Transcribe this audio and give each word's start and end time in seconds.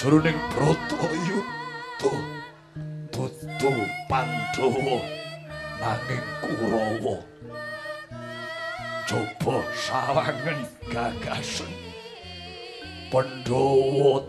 jroning 0.00 0.40
Bratayuda 0.56 2.12
dudu 3.12 3.72
Pandhawa 4.08 4.96
nanging 5.76 6.28
Kurawa. 6.40 7.20
Coba 9.04 9.60
sawangen 9.76 10.64
gagasan. 10.88 11.68
Pandhawa 13.12 14.24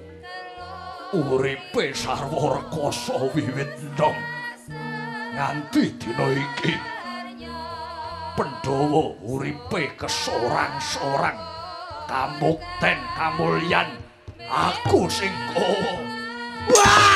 uripe 1.16 1.96
sarwa 1.96 2.60
rekoso 2.60 3.32
wiwit 3.32 3.72
ndom 3.96 4.18
nganti 5.40 5.96
dina 5.96 6.36
iki 6.36 6.76
Pandhawa 8.36 9.16
uripe 9.24 9.96
kesorang-sorang 9.96 11.40
kamukten 12.12 13.00
kamulyan 13.16 14.11
aku 14.52 15.08
sing! 15.08 15.32
Wah! 16.76 17.12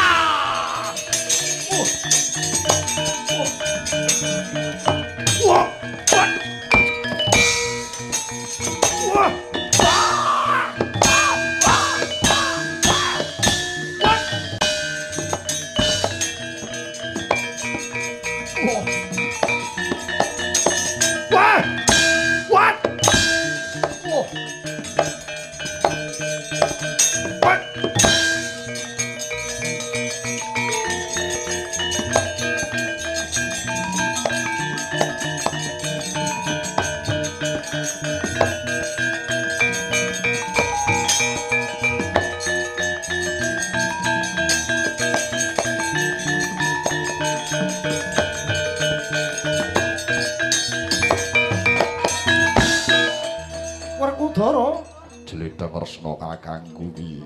Kakangku 56.35 56.91
piye 56.91 57.23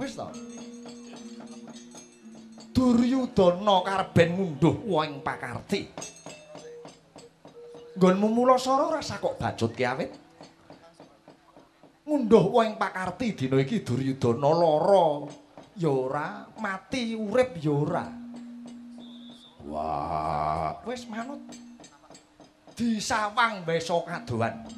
wis 0.00 0.16
ta 0.16 0.32
Duryudana 2.76 3.80
karben 3.80 4.36
ngunduh 4.36 4.84
wong 4.84 5.24
pakarti. 5.24 5.88
Nggonmu 7.96 8.28
mula 8.28 8.60
sora 8.60 9.00
rasa 9.00 9.16
kok 9.16 9.40
bacut 9.40 9.72
ki 9.72 9.84
awit. 9.88 10.12
Ngunduh 12.04 12.44
wong 12.52 12.76
pakarti 12.76 13.32
dina 13.32 13.56
iki 13.64 13.80
Duryudana 13.80 14.52
lara. 14.52 15.24
Ya 15.80 15.88
ora 15.88 16.44
mati 16.60 17.16
urip 17.16 17.56
ya 17.56 17.72
ora. 17.72 18.04
Wah. 19.64 20.76
Wis 20.84 21.08
manut. 21.08 21.40
Disawang 22.76 23.64
besok 23.64 24.04
kadohan 24.04 24.68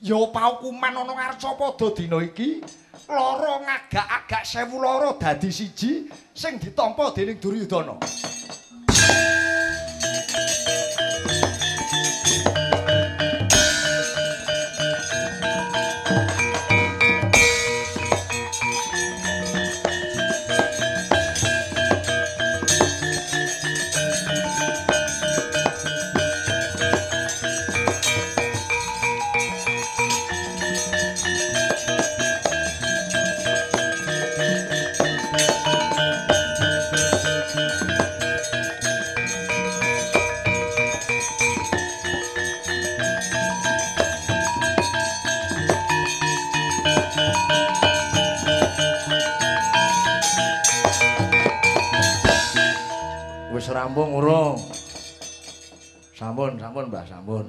ya 0.00 0.18
paukuman 0.32 0.94
ana 0.96 1.12
ngarsa 1.14 1.58
padha 1.58 1.90
dina 1.90 2.22
iki 2.22 2.62
lara 3.10 3.58
ngagak-agak 3.66 4.44
sewu 4.46 4.78
lara 4.78 5.10
dadi 5.18 5.50
siji 5.50 6.06
sing 6.34 6.54
ditampa 6.62 7.10
dening 7.10 7.40
Duryudana 7.42 7.98
rampung 53.88 54.20
urung. 54.20 54.60
Sampun, 56.12 56.60
sampun 56.60 56.92
Mbah, 56.92 57.08
sampun. 57.08 57.48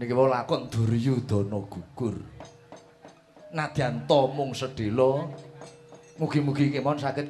Niki 0.00 0.16
wae 0.16 0.32
lakon 0.32 0.72
Duryudana 0.72 1.60
gugur. 1.68 2.16
Nadyan 3.52 4.08
to 4.08 4.32
mung 4.32 4.56
sedhela, 4.56 5.28
mugi-mugi 6.16 6.72
kemon 6.72 6.96
saged 6.96 7.28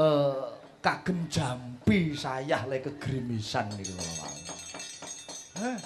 eh 0.00 0.40
kagem 0.80 1.28
jampi 1.28 2.16
sayah 2.16 2.64
le 2.64 2.80
kegrimisan 2.80 3.68
niku 3.76 3.92
wae. 3.92 4.40
Hah, 5.60 5.76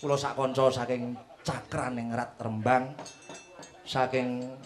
kula 0.00 0.16
sak 0.16 0.40
kanca 0.40 0.72
saking 0.72 1.12
cakraning 1.44 2.16
rat 2.16 2.32
rembang 2.40 2.96
saking 3.84 4.56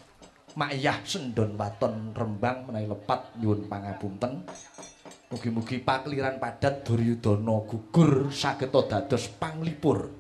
Mayah 0.52 1.00
Sendon 1.00 1.56
Waton 1.56 2.12
Rembang 2.12 2.68
menawi 2.68 2.92
lepat 2.92 3.40
nyuwun 3.40 3.72
pangapunten. 3.72 4.44
Mugi-mugi 5.32 5.80
pakliran 5.80 6.36
padat 6.36 6.84
Duryudana 6.84 7.64
gugur 7.64 8.28
saged 8.28 8.68
dados 8.68 9.32
panglipur. 9.40 10.12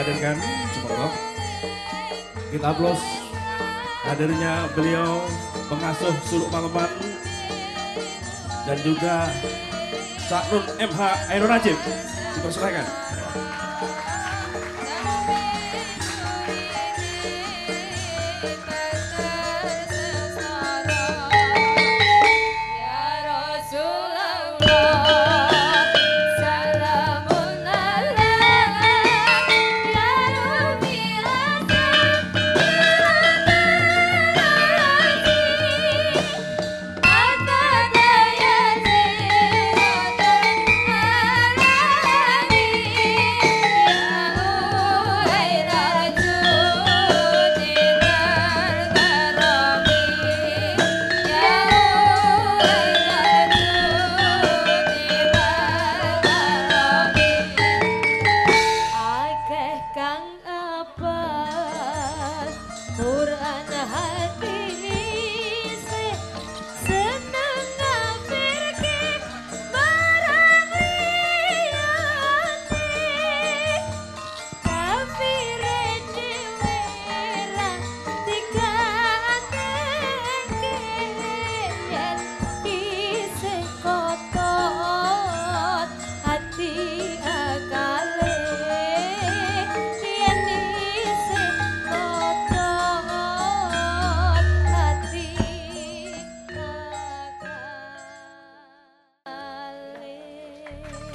Hadirkan 0.00 0.36
Sumoto. 0.72 1.08
Kita 2.50 2.72
aplaus 2.72 3.02
hadirnya 4.08 4.66
beliau 4.72 5.20
pengasuh 5.68 6.16
Suluk 6.24 6.48
Mangeman 6.48 6.90
dan 8.64 8.78
juga 8.80 9.28
Cak 10.26 10.44
Nun 10.50 10.64
MH 10.80 11.00
Ainur 11.30 11.50
Najib. 11.52 11.76
Dipersilakan. 12.38 12.99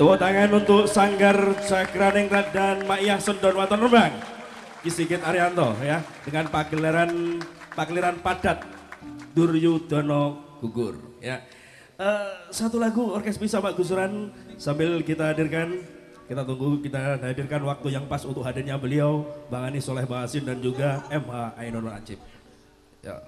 Tepuk 0.05 0.21
tangan 0.21 0.51
untuk 0.53 0.85
Sanggar 0.85 1.33
Cakraningrat 1.65 2.53
dan 2.53 2.85
Maiyah 2.85 3.17
Sendon 3.17 3.57
Waton 3.57 3.89
Rembang. 3.89 4.13
Kisigit 4.85 5.17
Arianto 5.25 5.73
ya 5.81 6.05
dengan 6.21 6.45
pagelaran 6.53 7.41
pagelaran 7.73 8.21
padat 8.21 8.61
Duryudono 9.33 10.45
gugur 10.61 11.01
ya. 11.17 11.41
Uh, 11.97 12.53
satu 12.53 12.77
lagu 12.77 13.17
orkes 13.17 13.41
bisa 13.41 13.57
Pak 13.57 13.73
Gusuran 13.73 14.29
sambil 14.61 15.01
kita 15.01 15.33
hadirkan 15.33 15.81
kita 16.29 16.45
tunggu 16.45 16.85
kita 16.85 17.17
hadirkan 17.25 17.65
waktu 17.65 17.97
yang 17.97 18.05
pas 18.05 18.21
untuk 18.29 18.45
hadirnya 18.45 18.77
beliau 18.77 19.25
Bang 19.49 19.73
Ani 19.73 19.81
Soleh 19.81 20.05
Bahasin 20.05 20.45
dan 20.45 20.61
juga 20.61 21.01
MH 21.09 21.57
Ainun 21.57 21.81
Najib. 21.81 22.21
Ya. 23.01 23.25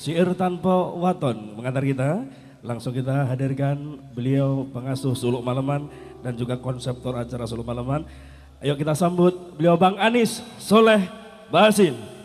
Syair 0.00 0.32
tanpa 0.32 0.96
waton 0.96 1.60
mengantar 1.60 1.84
kita. 1.84 2.24
Langsung 2.64 2.92
kita 2.92 3.24
hadirkan 3.28 4.00
beliau 4.12 4.68
pengasuh 4.68 5.16
Suluk 5.16 5.40
Malaman 5.44 5.88
dan 6.24 6.36
juga 6.36 6.56
konseptor 6.56 7.16
acara 7.16 7.44
Suluk 7.44 7.68
Malaman. 7.68 8.04
Ayo 8.60 8.76
kita 8.76 8.92
sambut 8.96 9.32
beliau 9.56 9.76
Bang 9.76 9.96
Anis 10.00 10.44
Soleh 10.60 11.04
Basin. 11.52 12.19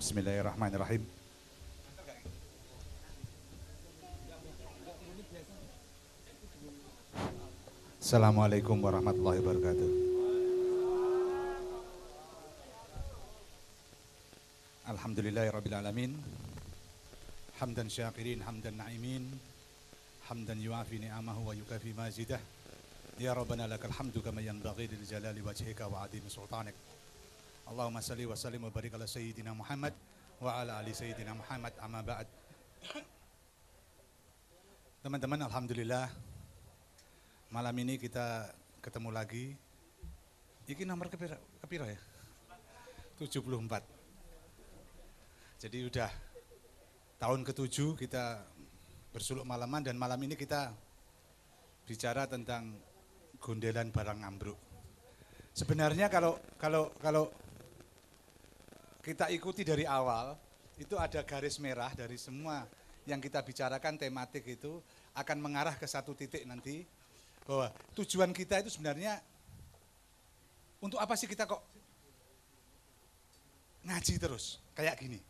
Bismillahirrahmanirrahim. 0.00 1.04
Assalamualaikum 8.00 8.80
warahmatullahi 8.80 9.44
wabarakatuh. 9.44 9.88
Alhamdulillahirabbil 14.88 15.76
alamin. 15.76 16.16
Hamdan 17.60 17.92
syakirin, 17.92 18.40
hamdan 18.40 18.80
na'imin. 18.80 19.28
Hamdan 20.32 20.64
yuafi 20.64 20.96
ni'amahu 20.96 21.52
wa 21.52 21.52
yukafi 21.52 21.92
mazidah. 21.92 22.40
Ya 23.20 23.36
Rabbana 23.36 23.68
lakal 23.68 23.92
hamdu 23.92 24.24
kama 24.24 24.40
yanbaghi 24.40 24.88
lil 24.88 25.04
jalali 25.04 25.44
wajhika 25.44 25.92
wa 25.92 26.08
adimi 26.08 26.32
sultanik. 26.32 26.72
Allahumma 27.70 28.02
salli 28.02 28.26
wa 28.26 28.34
sallim 28.34 28.66
wa 28.66 28.72
barik 28.74 28.98
ala 28.98 29.06
sayyidina 29.06 29.54
Muhammad 29.54 29.94
wa 30.42 30.58
ala 30.58 30.82
ali 30.82 30.90
sayyidina 30.90 31.38
Muhammad 31.38 31.70
amma 31.78 32.02
ba'd. 32.02 32.26
Teman-teman 35.06 35.38
alhamdulillah 35.46 36.10
malam 37.54 37.70
ini 37.78 37.94
kita 37.94 38.50
ketemu 38.82 39.14
lagi. 39.14 39.54
Iki 40.66 40.82
nomor 40.82 41.14
kepira, 41.14 41.38
kepira 41.62 41.86
ya? 41.94 42.00
74. 43.22 43.86
Jadi 45.62 45.78
udah 45.86 46.10
tahun 47.22 47.46
ke-7 47.46 47.94
kita 48.02 48.50
bersuluk 49.14 49.46
malaman 49.46 49.86
dan 49.86 49.94
malam 49.94 50.18
ini 50.26 50.34
kita 50.34 50.74
bicara 51.86 52.26
tentang 52.26 52.82
gondelan 53.38 53.94
barang 53.94 54.26
ambruk. 54.26 54.58
Sebenarnya 55.54 56.10
kalau 56.10 56.34
kalau 56.58 56.90
kalau 56.98 57.30
kita 59.00 59.32
ikuti 59.32 59.64
dari 59.64 59.88
awal, 59.88 60.36
itu 60.76 60.96
ada 60.96 61.20
garis 61.24 61.56
merah 61.60 61.92
dari 61.92 62.16
semua 62.16 62.64
yang 63.08 63.20
kita 63.20 63.40
bicarakan 63.40 63.96
tematik 63.96 64.44
itu 64.44 64.80
akan 65.16 65.36
mengarah 65.40 65.76
ke 65.76 65.84
satu 65.88 66.12
titik 66.12 66.44
nanti 66.44 66.84
bahwa 67.48 67.72
tujuan 67.96 68.30
kita 68.32 68.60
itu 68.60 68.72
sebenarnya 68.72 69.20
untuk 70.80 71.00
apa 71.00 71.16
sih 71.16 71.28
kita 71.28 71.44
kok 71.44 71.60
ngaji 73.84 74.14
terus 74.20 74.60
kayak 74.76 74.96
gini? 75.00 75.20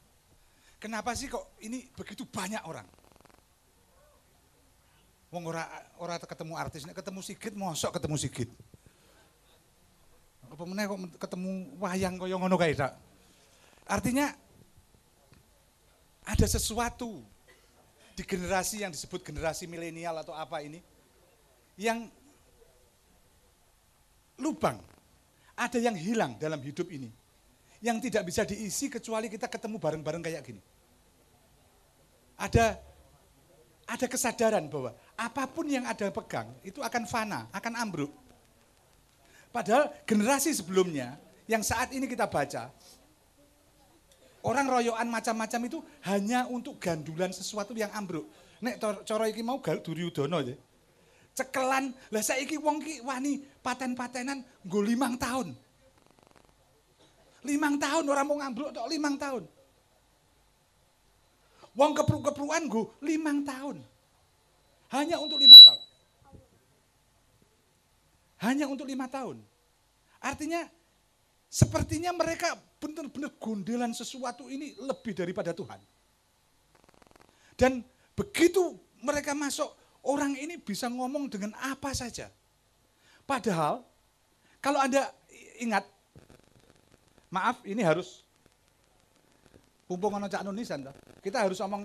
Kenapa 0.78 1.14
sih 1.14 1.30
kok 1.30 1.58
ini 1.62 1.86
begitu 1.94 2.26
banyak 2.26 2.62
orang? 2.66 2.86
Wong 5.30 5.46
ora 5.46 5.62
ora 6.02 6.18
ketemu 6.18 6.58
artis, 6.58 6.82
ketemu 6.86 7.20
Sigit 7.22 7.54
mosok 7.54 7.98
ketemu 7.98 8.16
Sigit. 8.18 8.50
Apa 10.50 10.62
meneh 10.66 10.90
kok 10.90 10.98
ketemu 11.22 11.50
wayang 11.78 12.18
kaya 12.18 12.34
ngono 12.34 12.58
kae 12.58 12.74
tak? 12.74 13.09
Artinya 13.86 14.32
ada 16.26 16.46
sesuatu 16.46 17.22
di 18.14 18.22
generasi 18.22 18.84
yang 18.84 18.92
disebut 18.92 19.24
generasi 19.24 19.64
milenial 19.64 20.20
atau 20.20 20.36
apa 20.36 20.60
ini 20.60 20.84
yang 21.80 22.04
lubang, 24.36 24.76
ada 25.56 25.78
yang 25.80 25.96
hilang 25.96 26.36
dalam 26.36 26.60
hidup 26.60 26.88
ini. 26.92 27.08
Yang 27.80 28.12
tidak 28.12 28.28
bisa 28.28 28.44
diisi 28.44 28.92
kecuali 28.92 29.32
kita 29.32 29.48
ketemu 29.48 29.80
bareng-bareng 29.80 30.20
kayak 30.20 30.42
gini. 30.44 30.60
Ada 32.36 32.76
ada 33.88 34.06
kesadaran 34.06 34.68
bahwa 34.68 34.92
apa 35.16 35.48
pun 35.48 35.64
yang 35.64 35.88
ada 35.88 36.12
pegang 36.12 36.52
itu 36.60 36.84
akan 36.84 37.08
fana, 37.08 37.48
akan 37.56 37.72
ambruk. 37.80 38.12
Padahal 39.48 39.90
generasi 40.04 40.52
sebelumnya 40.52 41.16
yang 41.48 41.64
saat 41.64 41.90
ini 41.90 42.06
kita 42.06 42.28
baca, 42.28 42.70
Orang 44.40 44.72
royokan 44.72 45.08
macam-macam 45.12 45.60
itu 45.68 45.78
hanya 46.08 46.48
untuk 46.48 46.80
gandulan 46.80 47.28
sesuatu 47.28 47.76
yang 47.76 47.92
ambruk. 47.92 48.24
Nek 48.64 48.80
cara 49.04 49.28
iki 49.28 49.44
mau 49.44 49.60
Duryudono 49.60 50.40
ya. 50.40 50.56
Cekelan, 51.36 51.94
lah 52.10 52.24
saiki 52.24 52.58
wong 52.58 52.82
ki 52.82 53.04
wani 53.06 53.40
paten-patenan 53.62 54.42
nggo 54.66 54.80
limang 54.82 55.14
tahun. 55.20 55.54
Limang 57.46 57.80
tahun 57.80 58.04
orang 58.04 58.26
mau 58.26 58.36
ngambruk 58.40 58.70
tok 58.74 58.88
limang 58.90 59.16
tahun. 59.16 59.44
Wong 61.76 61.92
kepru-kepruan 61.96 62.66
nggo 62.66 62.96
limang 63.04 63.44
tahun. 63.46 63.80
Hanya 64.90 65.22
untuk 65.22 65.38
lima 65.38 65.56
tahun. 65.60 65.82
Hanya 68.40 68.66
untuk 68.66 68.88
lima 68.88 69.06
tahun. 69.06 69.38
Artinya 70.18 70.66
sepertinya 71.50 72.14
mereka 72.14 72.54
benar-benar 72.78 73.34
gondelan 73.42 73.90
sesuatu 73.90 74.46
ini 74.46 74.78
lebih 74.78 75.18
daripada 75.18 75.50
Tuhan. 75.50 75.82
Dan 77.58 77.82
begitu 78.14 78.78
mereka 79.02 79.34
masuk, 79.34 79.74
orang 80.06 80.38
ini 80.38 80.56
bisa 80.62 80.86
ngomong 80.86 81.26
dengan 81.26 81.52
apa 81.58 81.90
saja. 81.90 82.30
Padahal, 83.26 83.82
kalau 84.62 84.78
Anda 84.78 85.10
ingat, 85.58 85.84
maaf 87.28 87.60
ini 87.66 87.82
harus, 87.82 88.22
mumpung 89.90 90.16
ono 90.16 90.30
Cak 90.30 90.46
Nunisan, 90.46 90.86
kita 91.20 91.42
harus 91.44 91.58
ngomong 91.60 91.84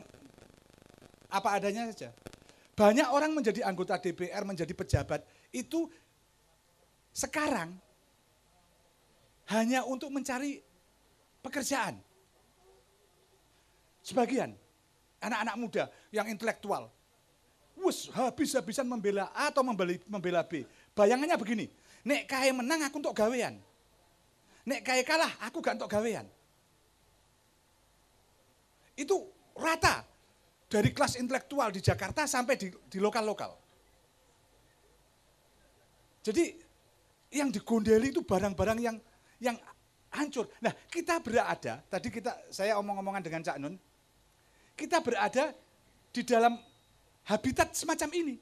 apa 1.33 1.49
adanya 1.57 1.89
saja. 1.89 2.13
Banyak 2.77 3.07
orang 3.09 3.33
menjadi 3.33 3.65
anggota 3.65 3.97
DPR, 3.97 4.45
menjadi 4.45 4.71
pejabat, 4.71 5.25
itu 5.51 5.89
sekarang 7.15 7.75
hanya 9.51 9.85
untuk 9.85 10.09
mencari 10.09 10.61
pekerjaan. 11.45 12.01
Sebagian 14.05 14.53
anak-anak 15.21 15.55
muda 15.57 15.83
yang 16.13 16.29
intelektual, 16.29 16.89
wus 17.77 18.09
habis-habisan 18.13 18.85
membela 18.85 19.33
A 19.33 19.49
atau 19.49 19.65
membela, 19.65 19.93
membela 20.05 20.41
B. 20.45 20.65
Bayangannya 20.93 21.37
begini, 21.37 21.65
nek 22.05 22.29
kaya 22.29 22.53
menang 22.53 22.85
aku 22.85 23.01
untuk 23.01 23.17
gawean. 23.17 23.57
Nek 24.65 24.81
kaya 24.81 25.05
kalah 25.05 25.29
aku 25.45 25.61
gak 25.61 25.77
untuk 25.77 25.89
gawean. 25.89 26.25
Itu 28.97 29.29
rata 29.53 30.01
dari 30.65 30.89
kelas 30.89 31.21
intelektual 31.21 31.69
di 31.69 31.81
Jakarta 31.83 32.25
sampai 32.25 32.57
di, 32.57 32.73
di 32.89 32.97
lokal-lokal. 32.97 33.53
Jadi 36.25 36.57
yang 37.37 37.53
digondeli 37.53 38.09
itu 38.09 38.25
barang-barang 38.25 38.79
yang 38.81 38.97
yang 39.45 39.57
hancur. 40.09 40.49
Nah, 40.63 40.73
kita 40.89 41.21
berada, 41.21 41.85
tadi 41.85 42.09
kita 42.09 42.33
saya 42.49 42.81
omong-omongan 42.81 43.21
dengan 43.21 43.45
Cak 43.45 43.57
Nun, 43.61 43.77
kita 44.73 45.05
berada 45.05 45.53
di 46.09 46.21
dalam 46.25 46.57
habitat 47.29 47.77
semacam 47.77 48.09
ini. 48.15 48.35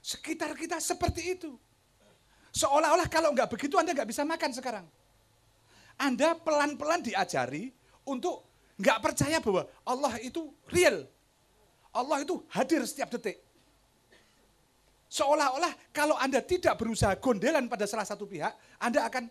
Sekitar 0.00 0.54
kita 0.54 0.78
seperti 0.78 1.36
itu. 1.36 1.52
Seolah-olah 2.56 3.10
kalau 3.12 3.36
nggak 3.36 3.52
begitu 3.52 3.76
Anda 3.76 3.92
nggak 3.92 4.08
bisa 4.08 4.24
makan 4.24 4.50
sekarang. 4.54 4.86
Anda 6.00 6.38
pelan-pelan 6.38 7.04
diajari 7.04 7.74
untuk 8.06 8.46
nggak 8.80 8.98
percaya 9.02 9.42
bahwa 9.42 9.66
Allah 9.84 10.14
itu 10.22 10.52
real. 10.72 11.04
Allah 11.92 12.22
itu 12.22 12.44
hadir 12.52 12.84
setiap 12.84 13.12
detik. 13.16 13.45
Seolah-olah 15.06 15.94
kalau 15.94 16.18
Anda 16.18 16.42
tidak 16.42 16.74
berusaha 16.76 17.14
gondelan 17.22 17.70
pada 17.70 17.86
salah 17.86 18.02
satu 18.02 18.26
pihak, 18.26 18.50
Anda 18.82 19.06
akan 19.06 19.30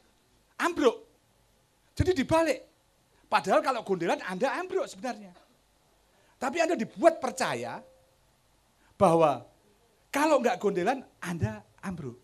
ambruk. 0.64 1.04
Jadi 1.96 2.12
dibalik. 2.16 2.60
Padahal 3.28 3.60
kalau 3.60 3.84
gondelan 3.84 4.24
Anda 4.24 4.56
ambruk 4.56 4.88
sebenarnya. 4.88 5.36
Tapi 6.40 6.58
Anda 6.64 6.76
dibuat 6.80 7.20
percaya 7.20 7.84
bahwa 8.96 9.44
kalau 10.12 10.40
nggak 10.40 10.60
gondelan 10.60 11.04
Anda 11.20 11.64
ambruk. 11.84 12.16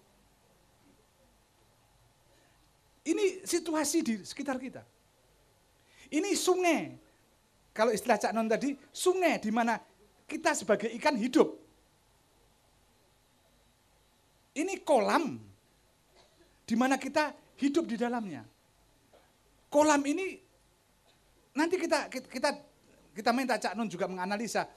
Ini 3.02 3.44
situasi 3.44 4.00
di 4.06 4.14
sekitar 4.22 4.62
kita. 4.62 4.86
Ini 6.12 6.32
sungai. 6.38 6.96
Kalau 7.72 7.90
istilah 7.96 8.20
Cak 8.20 8.36
Non 8.36 8.52
tadi, 8.52 8.76
sungai 8.92 9.40
di 9.40 9.48
mana 9.50 9.80
kita 10.28 10.52
sebagai 10.52 10.92
ikan 11.00 11.16
hidup. 11.16 11.61
Ini 14.52 14.84
kolam 14.84 15.40
di 16.68 16.76
mana 16.76 17.00
kita 17.00 17.32
hidup 17.60 17.88
di 17.88 17.96
dalamnya. 17.96 18.44
Kolam 19.72 20.04
ini 20.04 20.36
nanti 21.56 21.80
kita 21.80 22.12
kita 22.12 22.50
kita 23.16 23.32
minta 23.32 23.56
Cak 23.56 23.76
Nun 23.76 23.88
juga 23.88 24.12
menganalisa 24.12 24.68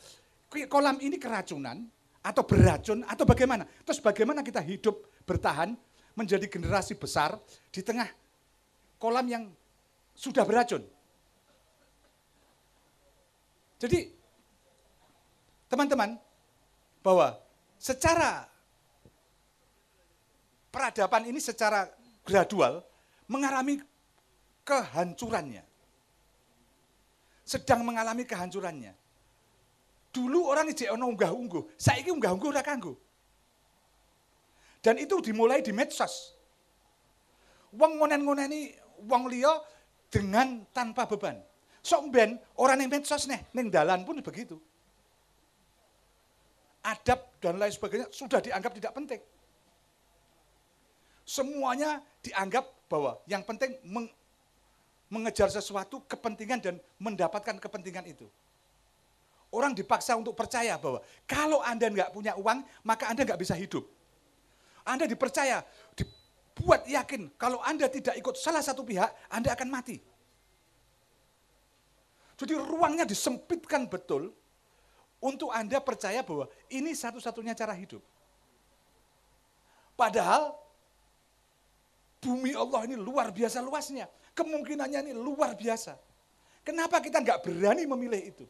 kolam 0.70 1.02
ini 1.02 1.18
keracunan 1.18 1.82
atau 2.22 2.42
beracun 2.46 3.02
atau 3.02 3.24
bagaimana? 3.26 3.66
Terus 3.82 3.98
bagaimana 3.98 4.46
kita 4.46 4.62
hidup 4.62 5.26
bertahan 5.26 5.74
menjadi 6.14 6.46
generasi 6.46 6.94
besar 6.94 7.34
di 7.74 7.82
tengah 7.82 8.06
kolam 9.02 9.26
yang 9.26 9.50
sudah 10.14 10.46
beracun? 10.46 10.87
Jadi 13.82 14.06
teman-teman 15.66 16.14
bahwa 17.02 17.37
secara 17.76 18.46
peradaban 20.74 21.30
ini 21.30 21.38
secara 21.38 21.87
gradual 22.26 22.82
mengalami 23.30 23.78
kehancurannya. 24.66 25.62
Sedang 27.46 27.87
mengalami 27.87 28.26
kehancurannya. 28.26 28.90
Dulu 30.10 30.50
orang 30.50 30.74
ijek 30.74 30.90
ono 30.90 31.06
unggah-ungguh, 31.14 31.78
saiki 31.78 32.10
unggah-ungguh 32.10 32.50
ora 32.50 32.66
kanggo. 32.66 32.98
Dan 34.82 34.98
itu 34.98 35.22
dimulai 35.22 35.62
di 35.62 35.70
medsos. 35.70 36.34
Wong 37.74 37.98
ngonen-ngoneni 37.98 38.74
wong 39.06 39.30
liya 39.30 39.54
dengan 40.10 40.66
tanpa 40.74 41.06
beban. 41.06 41.38
Sok 41.84 42.14
ben 42.14 42.38
orang 42.56 42.80
yang 42.80 42.90
medsos 42.90 43.26
nih, 43.28 43.42
neng 43.52 43.68
dalan 43.68 44.06
pun 44.06 44.22
begitu. 44.22 44.56
Adab 46.84 47.40
dan 47.40 47.56
lain 47.56 47.72
sebagainya 47.72 48.06
sudah 48.12 48.40
dianggap 48.44 48.72
tidak 48.76 48.92
penting. 48.92 49.20
Semuanya 51.24 52.04
dianggap 52.20 52.68
bahwa 52.88 53.16
yang 53.24 53.40
penting 53.42 53.80
meng, 53.84 54.06
mengejar 55.08 55.48
sesuatu 55.48 56.04
kepentingan 56.04 56.60
dan 56.60 56.74
mendapatkan 57.00 57.56
kepentingan 57.56 58.04
itu. 58.12 58.28
Orang 59.48 59.72
dipaksa 59.72 60.18
untuk 60.18 60.37
percaya 60.37 60.76
bahwa 60.76 61.00
kalau 61.24 61.64
Anda 61.64 61.88
nggak 61.88 62.10
punya 62.12 62.37
uang, 62.37 62.60
maka 62.84 63.08
Anda 63.08 63.24
nggak 63.24 63.40
bisa 63.40 63.54
hidup. 63.56 63.87
Anda 64.84 65.08
dipercaya, 65.08 65.64
dibuat 65.96 66.84
yakin 66.84 67.32
kalau 67.40 67.62
Anda 67.64 67.88
tidak 67.88 68.18
ikut 68.20 68.37
salah 68.37 68.60
satu 68.60 68.84
pihak, 68.84 69.08
Anda 69.32 69.56
akan 69.56 69.68
mati. 69.72 69.96
Jadi 72.34 72.52
ruangnya 72.58 73.06
disempitkan 73.06 73.87
betul 73.87 74.34
untuk 75.22 75.54
Anda 75.54 75.78
percaya 75.78 76.20
bahwa 76.26 76.50
ini 76.68 76.92
satu-satunya 76.92 77.54
cara 77.54 77.72
hidup. 77.72 78.02
Padahal 79.94 80.63
bumi 82.24 82.56
Allah 82.56 82.88
ini 82.88 82.96
luar 82.96 83.28
biasa 83.28 83.60
luasnya. 83.60 84.08
Kemungkinannya 84.32 85.04
ini 85.04 85.12
luar 85.12 85.52
biasa. 85.52 86.00
Kenapa 86.64 87.04
kita 87.04 87.20
nggak 87.20 87.44
berani 87.44 87.84
memilih 87.84 88.22
itu? 88.24 88.46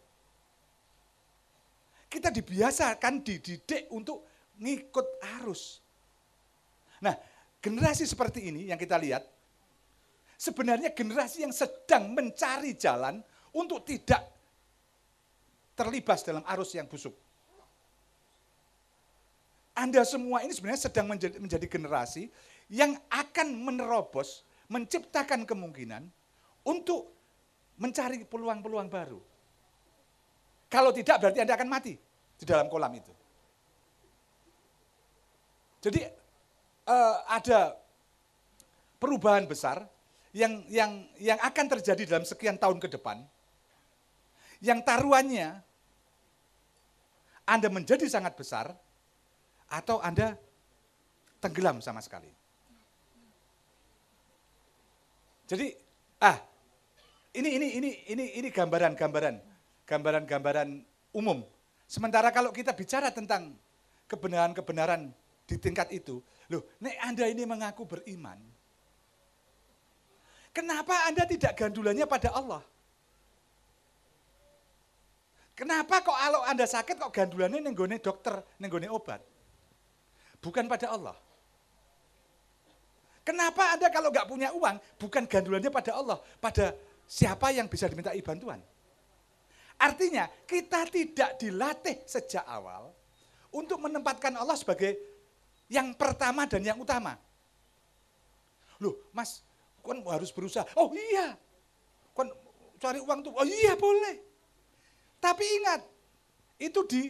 Kita 2.07 2.31
dibiasakan, 2.31 3.27
dididik 3.27 3.91
untuk 3.91 4.23
ngikut 4.63 5.19
arus. 5.43 5.83
Nah, 7.03 7.19
generasi 7.59 8.07
seperti 8.07 8.55
ini 8.55 8.71
yang 8.71 8.79
kita 8.79 8.95
lihat, 8.95 9.27
sebenarnya 10.39 10.95
generasi 10.95 11.43
yang 11.43 11.51
sedang 11.51 12.15
mencari 12.15 12.79
jalan 12.79 13.19
untuk 13.51 13.83
tidak 13.83 14.23
terlibas 15.75 16.23
dalam 16.23 16.47
arus 16.55 16.71
yang 16.79 16.87
busuk. 16.87 17.19
Anda 19.75 20.07
semua 20.07 20.47
ini 20.47 20.55
sebenarnya 20.55 20.87
sedang 20.87 21.11
menjadi, 21.11 21.35
menjadi 21.43 21.67
generasi 21.67 22.31
yang 22.73 22.97
akan 23.13 23.49
menerobos, 23.61 24.45
menciptakan 24.73 25.45
kemungkinan 25.45 26.09
untuk 26.65 27.13
mencari 27.77 28.23
peluang-peluang 28.25 28.89
baru. 28.89 29.21
Kalau 30.71 30.91
tidak 30.91 31.21
berarti 31.21 31.39
Anda 31.45 31.55
akan 31.55 31.69
mati 31.71 31.95
di 32.39 32.45
dalam 32.45 32.67
kolam 32.67 32.91
itu. 32.97 33.13
Jadi 35.85 36.01
uh, 36.89 37.17
ada 37.29 37.77
perubahan 38.97 39.45
besar 39.45 39.85
yang 40.33 40.65
yang 40.73 41.05
yang 41.21 41.39
akan 41.45 41.67
terjadi 41.79 42.09
dalam 42.09 42.25
sekian 42.27 42.57
tahun 42.57 42.81
ke 42.81 42.89
depan 42.97 43.21
yang 44.65 44.81
taruhannya 44.81 45.61
Anda 47.45 47.69
menjadi 47.69 48.09
sangat 48.09 48.33
besar 48.33 48.73
atau 49.69 50.01
Anda 50.01 50.41
tenggelam 51.45 51.85
sama 51.85 52.01
sekali. 52.01 52.33
Jadi 55.45 55.77
ah 56.25 56.41
ini 57.37 57.61
ini 57.61 57.69
ini 57.77 57.91
ini 58.09 58.25
ini 58.41 58.49
gambaran-gambaran 58.49 59.37
gambaran-gambaran 59.85 60.69
umum. 61.13 61.45
Sementara 61.85 62.33
kalau 62.33 62.49
kita 62.49 62.73
bicara 62.73 63.13
tentang 63.13 63.53
kebenaran-kebenaran 64.09 65.13
di 65.45 65.57
tingkat 65.61 65.93
itu, 65.93 66.25
loh, 66.49 66.65
nek 66.81 66.97
Anda 67.05 67.29
ini 67.29 67.45
mengaku 67.45 67.85
beriman, 67.85 68.41
kenapa 70.57 71.05
Anda 71.05 71.29
tidak 71.29 71.53
gandulannya 71.53 72.09
pada 72.09 72.33
Allah? 72.33 72.65
Kenapa 75.55 76.03
kok 76.03 76.17
kalau 76.19 76.43
Anda 76.49 76.67
sakit 76.67 76.97
kok 76.99 77.15
gandulannya 77.15 77.63
nenggone 77.63 78.01
dokter, 78.01 78.43
nenggone 78.59 78.91
obat? 78.91 79.23
Bukan 80.43 80.67
pada 80.67 80.91
Allah. 80.91 81.15
Kenapa 83.25 83.73
Anda 83.73 83.89
kalau 83.89 84.13
nggak 84.13 84.29
punya 84.29 84.53
uang, 84.53 84.77
bukan 85.01 85.25
gandulannya 85.25 85.73
pada 85.73 85.97
Allah, 85.97 86.21
pada 86.37 86.77
siapa 87.09 87.49
yang 87.57 87.65
bisa 87.73 87.89
dimintai 87.89 88.21
bantuan? 88.21 88.61
Artinya 89.81 90.29
kita 90.45 90.85
tidak 90.93 91.41
dilatih 91.41 92.05
sejak 92.05 92.45
awal 92.45 92.93
untuk 93.49 93.81
menempatkan 93.81 94.37
Allah 94.37 94.55
sebagai 94.55 94.95
yang 95.73 95.97
pertama 95.97 96.45
dan 96.45 96.61
yang 96.61 96.77
utama. 96.77 97.17
Loh, 98.79 99.09
Mas, 99.17 99.41
kan 99.81 99.99
harus 100.05 100.29
berusaha. 100.29 100.69
Oh 100.77 100.93
iya, 100.93 101.33
kan 102.13 102.29
cari 102.77 103.01
uang 103.01 103.25
tuh. 103.25 103.33
Oh 103.33 103.47
iya 103.49 103.73
boleh. 103.73 104.21
Tapi 105.17 105.45
ingat, 105.65 105.81
itu 106.61 106.81
di 106.85 107.03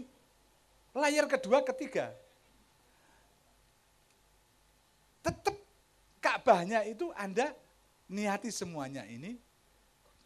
layar 0.94 1.26
kedua, 1.26 1.66
ketiga. 1.66 2.14
Tetap 5.24 5.53
Ka'bahnya 6.24 6.88
itu 6.88 7.12
Anda 7.12 7.52
niati 8.08 8.48
semuanya 8.48 9.04
ini 9.04 9.36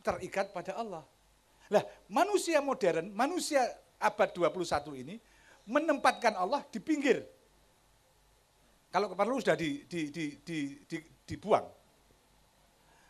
terikat 0.07 0.55
pada 0.55 0.79
Allah. 0.79 1.03
Lah, 1.75 1.83
manusia 2.07 2.63
modern, 2.63 3.11
manusia 3.11 3.67
abad 3.99 4.31
21 4.31 5.03
ini 5.03 5.19
menempatkan 5.67 6.39
Allah 6.39 6.63
di 6.71 6.79
pinggir. 6.79 7.27
Kalau 8.95 9.11
perlu 9.13 9.43
sudah 9.43 9.59
di, 9.59 9.85
di, 9.85 10.09
di, 10.09 10.39
di, 10.39 10.59
di, 10.87 10.97
dibuang. 11.29 11.67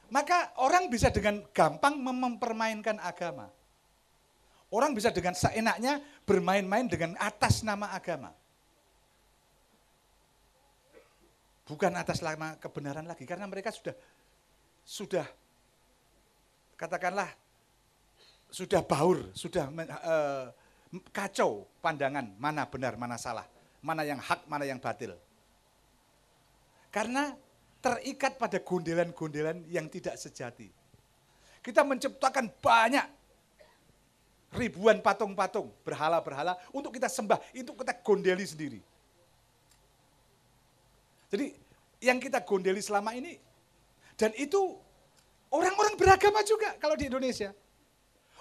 Maka 0.09 0.57
orang 0.65 0.89
bisa 0.89 1.13
dengan 1.13 1.45
gampang 1.53 2.01
mempermainkan 2.01 2.97
agama. 2.99 3.53
Orang 4.73 4.97
bisa 4.97 5.13
dengan 5.13 5.37
seenaknya 5.37 6.01
bermain-main 6.25 6.89
dengan 6.89 7.15
atas 7.21 7.61
nama 7.61 7.93
agama. 7.93 8.33
Bukan 11.69 11.93
atas 11.93 12.25
nama 12.25 12.57
kebenaran 12.57 13.05
lagi, 13.05 13.29
karena 13.29 13.45
mereka 13.45 13.69
sudah 13.69 13.93
sudah 14.89 15.27
katakanlah 16.81 17.29
sudah 18.49 18.81
baur, 18.81 19.29
sudah 19.37 19.69
uh, 19.69 20.49
kacau 21.13 21.69
pandangan 21.85 22.25
mana 22.41 22.65
benar, 22.65 22.97
mana 22.97 23.21
salah, 23.21 23.45
mana 23.85 24.01
yang 24.09 24.17
hak, 24.17 24.49
mana 24.49 24.65
yang 24.65 24.81
batil. 24.81 25.13
Karena 26.89 27.37
terikat 27.85 28.41
pada 28.41 28.57
gondelan-gondelan 28.59 29.69
yang 29.69 29.87
tidak 29.93 30.17
sejati. 30.17 30.73
Kita 31.61 31.85
menciptakan 31.85 32.49
banyak 32.65 33.07
ribuan 34.57 35.05
patung-patung, 35.05 35.69
berhala-berhala 35.85 36.57
untuk 36.73 36.97
kita 36.97 37.13
sembah, 37.13 37.37
untuk 37.53 37.85
kita 37.85 37.93
gondeli 38.01 38.49
sendiri. 38.49 38.81
Jadi 41.29 41.53
yang 42.01 42.17
kita 42.23 42.43
gondeli 42.43 42.81
selama 42.81 43.13
ini, 43.13 43.37
dan 44.17 44.33
itu 44.37 44.89
Orang-orang 45.49 45.97
beragama 45.97 46.45
juga 46.45 46.77
kalau 46.77 46.93
di 46.93 47.09
Indonesia. 47.09 47.57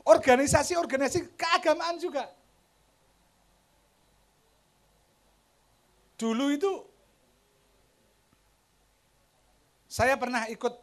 Organisasi-organisasi 0.03 1.35
keagamaan 1.39 1.99
juga. 1.99 2.27
Dulu 6.19 6.45
itu 6.51 6.71
saya 9.87 10.19
pernah 10.19 10.47
ikut 10.51 10.73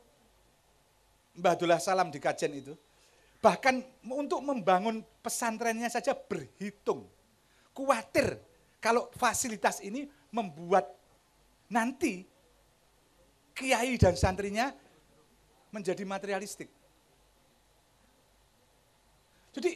Mbah 1.35 1.55
Dullah 1.59 1.81
Salam 1.83 2.09
di 2.09 2.21
kajian 2.21 2.53
itu. 2.57 2.73
Bahkan 3.45 4.09
untuk 4.09 4.41
membangun 4.41 5.05
pesantrennya 5.21 5.93
saja 5.93 6.17
berhitung. 6.17 7.05
Kuatir 7.77 8.41
kalau 8.81 9.13
fasilitas 9.13 9.85
ini 9.85 10.09
membuat 10.33 10.89
nanti 11.75 12.23
kiai 13.51 13.99
dan 13.99 14.15
santrinya 14.15 14.71
menjadi 15.75 16.07
materialistik. 16.07 16.71
Jadi 19.55 19.71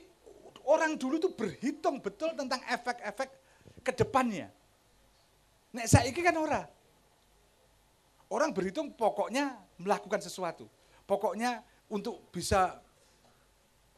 orang 0.71 0.95
dulu 0.95 1.19
itu 1.19 1.31
berhitung 1.35 1.99
betul 1.99 2.35
tentang 2.39 2.63
efek-efek 2.71 3.29
ke 3.83 3.93
depannya. 3.95 4.51
Nek 5.75 5.87
saiki 5.91 6.23
kan 6.23 6.39
ora. 6.39 6.63
Orang 8.31 8.55
berhitung 8.55 8.95
pokoknya 8.95 9.59
melakukan 9.81 10.23
sesuatu. 10.23 10.71
Pokoknya 11.09 11.65
untuk 11.89 12.29
bisa 12.29 12.79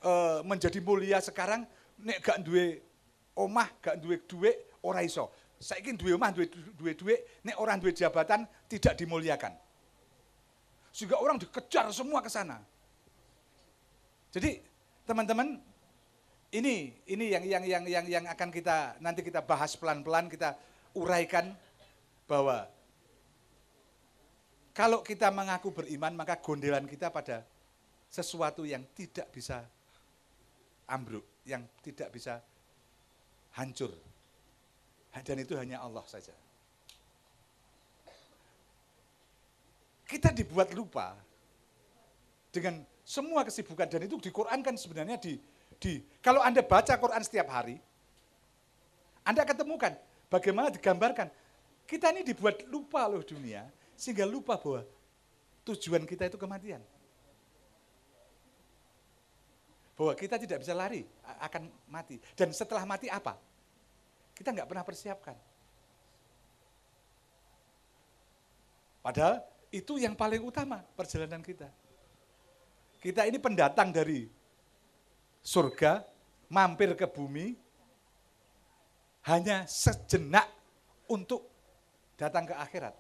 uh, 0.05 0.41
menjadi 0.47 0.79
mulia 0.79 1.19
sekarang 1.19 1.67
nek 1.99 2.23
gak 2.23 2.39
duwe 2.47 2.81
omah, 3.35 3.69
gak 3.83 3.99
duwe 3.99 4.23
duit, 4.29 4.57
ora 4.85 5.03
iso. 5.03 5.33
Saiki 5.61 5.93
duwe 5.93 6.17
omah, 6.17 6.33
duwe 6.33 6.49
duwe 6.49 6.93
duit, 6.97 7.21
nek 7.45 7.61
orang 7.61 7.77
duwe 7.77 7.93
jabatan 7.93 8.49
tidak 8.65 8.97
dimuliakan. 8.97 9.53
Sehingga 10.89 11.21
orang 11.21 11.37
dikejar 11.37 11.93
semua 11.93 12.25
ke 12.25 12.33
sana. 12.33 12.65
Jadi 14.33 14.57
teman-teman 15.05 15.61
ini 16.57 16.97
ini 17.05 17.25
yang 17.29 17.45
yang 17.45 17.65
yang 17.69 17.85
yang 17.85 18.05
yang 18.09 18.25
akan 18.27 18.49
kita 18.49 18.97
nanti 19.05 19.21
kita 19.21 19.45
bahas 19.45 19.77
pelan-pelan 19.77 20.33
kita 20.33 20.57
uraikan 20.97 21.53
bahwa 22.25 22.67
kalau 24.73 25.05
kita 25.05 25.29
mengaku 25.29 25.77
beriman 25.77 26.17
maka 26.17 26.41
gondelan 26.41 26.89
kita 26.89 27.13
pada 27.13 27.45
sesuatu 28.09 28.65
yang 28.65 28.83
tidak 28.97 29.29
bisa 29.31 29.63
ambruk, 30.91 31.27
yang 31.47 31.63
tidak 31.85 32.11
bisa 32.11 32.43
hancur. 33.55 33.95
Dan 35.11 35.43
itu 35.43 35.59
hanya 35.59 35.83
Allah 35.83 36.07
saja. 36.07 36.33
Kita 40.07 40.35
dibuat 40.35 40.75
lupa 40.75 41.15
dengan 42.51 42.83
semua 43.07 43.47
kesibukan 43.47 43.87
dan 43.87 44.07
itu 44.07 44.19
di 44.19 44.31
Quran 44.31 44.59
kan 44.63 44.75
sebenarnya 44.75 45.19
di, 45.19 45.39
di 45.79 46.03
kalau 46.23 46.43
Anda 46.43 46.63
baca 46.63 46.95
Quran 46.99 47.23
setiap 47.23 47.47
hari, 47.51 47.79
Anda 49.23 49.47
akan 49.47 49.57
temukan 49.67 49.93
bagaimana 50.31 50.71
digambarkan 50.71 51.31
kita 51.91 52.15
ini 52.15 52.23
dibuat 52.23 52.63
lupa 52.71 53.03
loh 53.11 53.19
dunia, 53.27 53.67
sehingga 53.99 54.23
lupa 54.23 54.55
bahwa 54.55 54.87
tujuan 55.67 56.07
kita 56.07 56.31
itu 56.31 56.39
kematian. 56.39 56.79
Bahwa 59.99 60.15
kita 60.15 60.39
tidak 60.39 60.63
bisa 60.63 60.71
lari, 60.71 61.03
akan 61.43 61.67
mati. 61.91 62.23
Dan 62.39 62.55
setelah 62.55 62.87
mati 62.87 63.11
apa? 63.11 63.35
Kita 64.41 64.57
nggak 64.57 64.73
pernah 64.73 64.81
persiapkan. 64.89 65.37
Padahal 69.05 69.45
itu 69.69 70.01
yang 70.01 70.17
paling 70.17 70.41
utama 70.41 70.81
perjalanan 70.97 71.45
kita. 71.45 71.69
Kita 73.05 73.29
ini 73.29 73.37
pendatang 73.37 73.93
dari 73.93 74.33
surga, 75.45 76.09
mampir 76.49 76.97
ke 76.97 77.05
bumi, 77.05 77.53
hanya 79.29 79.69
sejenak 79.69 80.49
untuk 81.05 81.45
datang 82.17 82.49
ke 82.49 82.57
akhirat. 82.57 82.97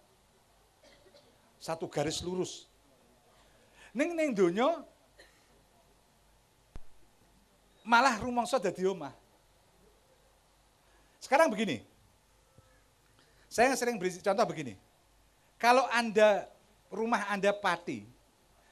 Satu 1.56 1.88
garis 1.88 2.20
lurus. 2.20 2.68
Ning 3.96 4.12
ning 4.12 4.36
donya 4.36 4.84
malah 7.80 8.20
rumangsa 8.20 8.60
dadi 8.60 8.84
omah. 8.84 9.29
Sekarang 11.20 11.52
begini. 11.52 11.84
Saya 13.46 13.76
sering 13.76 14.00
beri 14.00 14.16
contoh 14.24 14.46
begini. 14.48 14.74
Kalau 15.60 15.84
Anda 15.92 16.48
rumah 16.88 17.28
Anda 17.28 17.52
Pati, 17.52 18.08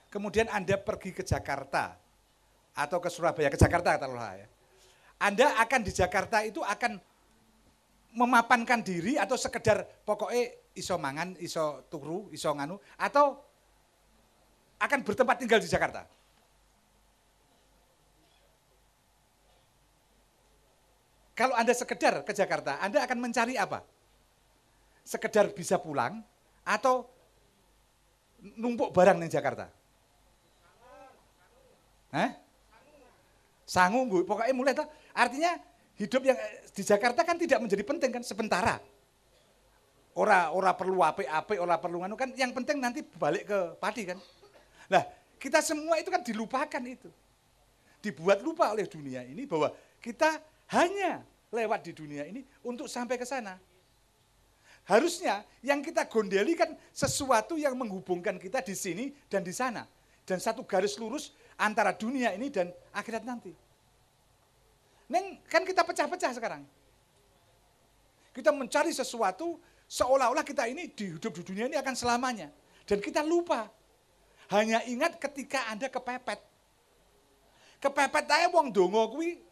kemudian 0.09 0.49
Anda 0.49 0.81
pergi 0.81 1.13
ke 1.13 1.21
Jakarta 1.21 1.95
atau 2.73 2.99
ke 2.99 3.13
Surabaya, 3.13 3.53
ke 3.53 3.61
Jakarta 3.61 4.01
katakanlah 4.01 4.41
ya. 4.41 4.49
Anda 5.21 5.61
akan 5.61 5.81
di 5.85 5.93
Jakarta 5.93 6.41
itu 6.47 6.65
akan 6.65 6.97
memapankan 8.17 8.81
diri 8.81 9.21
atau 9.21 9.37
sekedar 9.37 9.85
pokoknya 10.07 10.49
iso 10.73 10.97
mangan, 10.97 11.37
iso 11.43 11.85
turu, 11.93 12.33
iso 12.33 12.49
nganu 12.55 12.81
atau 12.97 13.37
akan 14.79 14.99
bertempat 15.03 15.43
tinggal 15.43 15.61
di 15.61 15.69
Jakarta? 15.69 16.07
Kalau 21.38 21.55
Anda 21.55 21.70
sekedar 21.70 22.27
ke 22.27 22.35
Jakarta, 22.35 22.83
Anda 22.83 23.07
akan 23.07 23.22
mencari 23.22 23.55
apa? 23.55 23.87
Sekedar 25.07 25.55
bisa 25.55 25.79
pulang 25.79 26.18
atau 26.66 27.07
numpuk 28.59 28.90
barang 28.90 29.22
di 29.22 29.31
Jakarta? 29.31 29.70
Hah? 32.11 32.35
Sangu, 33.62 34.03
pokoknya 34.27 34.51
mulai 34.51 34.74
tuh. 34.74 34.90
Artinya 35.14 35.55
hidup 35.94 36.27
yang 36.27 36.35
eh, 36.35 36.66
di 36.74 36.83
Jakarta 36.83 37.22
kan 37.22 37.38
tidak 37.38 37.62
menjadi 37.62 37.87
penting 37.87 38.11
kan 38.11 38.22
sementara. 38.27 38.83
Ora 40.18 40.51
ora 40.51 40.74
perlu 40.74 40.98
ape-ape, 41.07 41.62
ora 41.62 41.79
perlu 41.79 42.03
nganu 42.03 42.18
kan 42.18 42.35
yang 42.35 42.51
penting 42.51 42.83
nanti 42.83 43.07
balik 43.07 43.46
ke 43.46 43.59
padi 43.79 44.11
kan. 44.11 44.18
Nah, 44.90 45.07
kita 45.38 45.62
semua 45.62 46.03
itu 46.03 46.11
kan 46.11 46.18
dilupakan 46.27 46.83
itu. 46.83 47.07
Dibuat 48.03 48.42
lupa 48.42 48.74
oleh 48.74 48.90
dunia 48.90 49.22
ini 49.22 49.46
bahwa 49.46 49.70
kita 50.03 50.42
hanya 50.68 51.24
lewat 51.48 51.81
di 51.88 51.92
dunia 51.96 52.28
ini 52.28 52.44
untuk 52.61 52.88
sampai 52.90 53.16
ke 53.16 53.24
sana. 53.24 53.57
Harusnya 54.88 55.44
yang 55.61 55.85
kita 55.85 56.09
gondeli 56.09 56.57
kan 56.57 56.72
sesuatu 56.92 57.61
yang 57.61 57.76
menghubungkan 57.76 58.40
kita 58.40 58.64
di 58.64 58.72
sini 58.72 59.12
dan 59.28 59.44
di 59.44 59.52
sana. 59.52 59.85
Dan 60.24 60.40
satu 60.40 60.64
garis 60.64 60.96
lurus 61.00 61.33
antara 61.57 61.92
dunia 61.92 62.33
ini 62.37 62.52
dan 62.52 62.72
akhirat 62.92 63.24
nanti. 63.24 63.52
Neng, 65.09 65.40
kan 65.48 65.64
kita 65.64 65.85
pecah-pecah 65.85 66.33
sekarang. 66.37 66.64
Kita 68.33 68.52
mencari 68.52 68.92
sesuatu 68.92 69.57
seolah-olah 69.88 70.44
kita 70.44 70.68
ini 70.68 70.92
di 70.92 71.16
hidup 71.16 71.33
di 71.33 71.42
dunia 71.48 71.64
ini 71.68 71.76
akan 71.81 71.96
selamanya. 71.96 72.52
Dan 72.85 73.00
kita 73.00 73.24
lupa. 73.24 73.72
Hanya 74.52 74.85
ingat 74.88 75.20
ketika 75.20 75.68
Anda 75.68 75.92
kepepet. 75.92 76.40
Kepepet 77.81 78.24
aja 78.24 78.48
wong 78.52 78.72
dongo 78.72 79.16
kuwi 79.16 79.48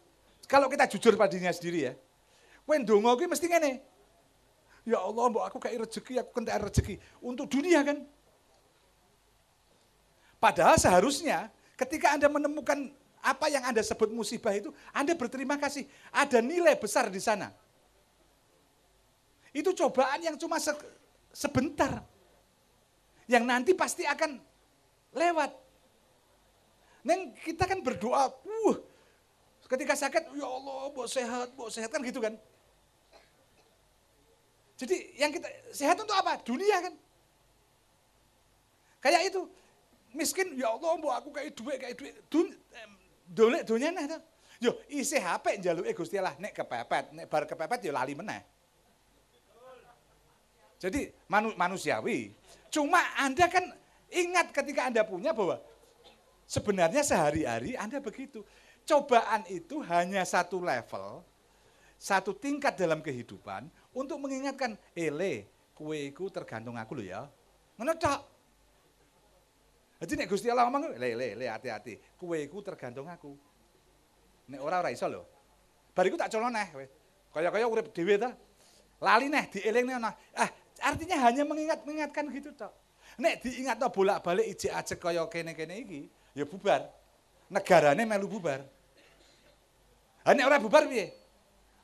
kalau 0.47 0.71
kita 0.71 0.87
jujur 0.87 1.19
pada 1.19 1.35
dirinya 1.35 1.51
sendiri 1.51 1.91
ya. 1.91 1.93
Wen 2.63 2.87
dongo 2.87 3.11
kuwi 3.19 3.27
mesti 3.27 3.47
ngene. 3.51 3.83
Ya 4.87 5.03
Allah, 5.03 5.27
mbok 5.27 5.43
aku 5.43 5.57
kayak 5.59 5.83
rezeki, 5.83 6.23
aku 6.23 6.31
kentek 6.31 6.55
rezeki 6.63 6.95
untuk 7.19 7.51
dunia 7.51 7.83
kan. 7.83 8.07
Padahal 10.39 10.79
seharusnya 10.79 11.51
ketika 11.75 12.15
Anda 12.15 12.31
menemukan 12.31 12.95
apa 13.19 13.51
yang 13.51 13.67
Anda 13.67 13.83
sebut 13.83 14.07
musibah 14.07 14.55
itu, 14.55 14.71
Anda 14.95 15.11
berterima 15.11 15.59
kasih. 15.59 15.83
Ada 16.15 16.39
nilai 16.39 16.79
besar 16.79 17.11
di 17.11 17.19
sana. 17.19 17.51
Itu 19.51 19.75
cobaan 19.75 20.23
yang 20.23 20.39
cuma 20.39 20.55
se 20.55 20.71
sebentar. 21.35 21.99
Yang 23.27 23.43
nanti 23.43 23.71
pasti 23.75 24.07
akan 24.07 24.39
lewat. 25.11 25.51
Neng 27.03 27.35
kita 27.43 27.67
kan 27.67 27.83
berdoa, 27.83 28.31
ketika 29.67 29.93
sakit, 29.93 30.33
ya 30.33 30.47
Allah, 30.47 30.89
mau 30.91 31.07
sehat, 31.07 31.47
mau 31.53 31.69
sehat 31.69 31.91
kan 31.91 32.01
gitu 32.03 32.19
kan. 32.23 32.33
Jadi 34.77 34.95
yang 35.17 35.31
kita 35.33 35.47
sehat 35.73 35.97
untuk 35.99 36.15
apa? 36.15 36.39
Dunia 36.41 36.77
kan. 36.83 36.93
Kayak 39.03 39.29
itu, 39.29 39.41
miskin, 40.15 40.57
ya 40.57 40.73
Allah, 40.73 40.97
mau 40.97 41.11
aku 41.13 41.29
kayak 41.29 41.53
duit, 41.53 41.77
kayak 41.77 41.95
duit. 41.99 42.13
Dun, 42.31 42.47
dolek 43.27 43.67
donya 43.67 43.91
nah. 43.91 44.21
Yo 44.57 44.73
isih 44.89 45.21
apik 45.21 45.61
njaluke 45.61 45.93
Gusti 45.93 46.17
Allah 46.17 46.33
nek 46.41 46.49
kepepet, 46.49 47.13
nek 47.13 47.25
bar 47.29 47.45
kepepet 47.45 47.85
yo 47.85 47.93
lali 47.93 48.17
meneh. 48.17 48.41
Jadi 50.81 51.13
manu, 51.29 51.53
manusiawi. 51.53 52.33
Cuma 52.73 53.01
Anda 53.21 53.45
kan 53.49 53.65
ingat 54.09 54.49
ketika 54.53 54.89
Anda 54.89 55.05
punya 55.05 55.29
bahwa 55.29 55.61
sebenarnya 56.49 57.05
sehari-hari 57.05 57.77
Anda 57.77 58.01
begitu. 58.01 58.41
Cobaan 58.87 59.43
itu 59.51 59.83
hanya 59.83 60.23
satu 60.23 60.63
level, 60.63 61.19
satu 61.99 62.31
tingkat 62.31 62.79
dalam 62.79 63.03
kehidupan 63.03 63.67
untuk 63.91 64.15
mengingatkan, 64.15 64.79
ele, 64.95 65.43
kueku 65.75 66.31
tergantung 66.31 66.79
aku 66.79 66.95
loh 66.95 67.05
ya. 67.05 67.21
Ngono 67.75 67.93
Jadi 69.97 70.13
nek 70.13 70.29
Gusti 70.29 70.45
Allah 70.45 70.69
ngomong, 70.69 70.93
le 70.93 71.09
le 71.17 71.27
le 71.33 71.45
hati-hati. 71.49 71.97
Kowe 72.21 72.37
iku 72.37 72.61
tergantung 72.61 73.09
aku. 73.09 73.33
Nek 74.53 74.61
ora 74.61 74.77
ora 74.77 74.93
iso 74.93 75.09
lho. 75.09 75.25
Bar 75.97 76.05
iku 76.05 76.13
tak 76.13 76.29
colon 76.29 76.53
neh. 76.53 76.69
Kaya-kaya 77.33 77.65
urip 77.65 77.89
dhewe 77.89 78.21
ta. 78.21 78.29
Lali 79.01 79.25
neh 79.25 79.49
dielingne 79.49 79.97
ana. 79.97 80.13
Ah, 80.37 80.49
artinya 80.85 81.17
hanya 81.25 81.41
mengingat-mengingatkan 81.49 82.29
gitu 82.29 82.53
tok. 82.53 82.69
Nek 83.17 83.41
diingat 83.41 83.81
bolak-balik 83.89 84.45
ijek 84.53 84.69
ajek 84.69 85.01
kaya 85.01 85.25
kene-kene 85.25 85.81
iki, 85.81 86.01
ya 86.37 86.45
bubar. 86.45 86.85
Negarane 87.49 88.05
melu 88.05 88.29
bubar. 88.29 88.61
Ha 90.27 90.35
nek 90.35 90.43
ora 90.43 90.59
bubar 90.59 90.83
piye? 90.91 91.07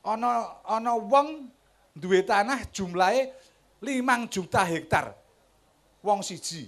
Ana 0.03 0.59
ana 0.67 0.99
wong 0.99 1.47
duwe 1.95 2.27
tanah 2.27 2.67
jumlahe 2.75 3.31
5 3.79 4.27
juta 4.27 4.67
hektar. 4.67 5.15
Wong 6.03 6.19
siji. 6.19 6.67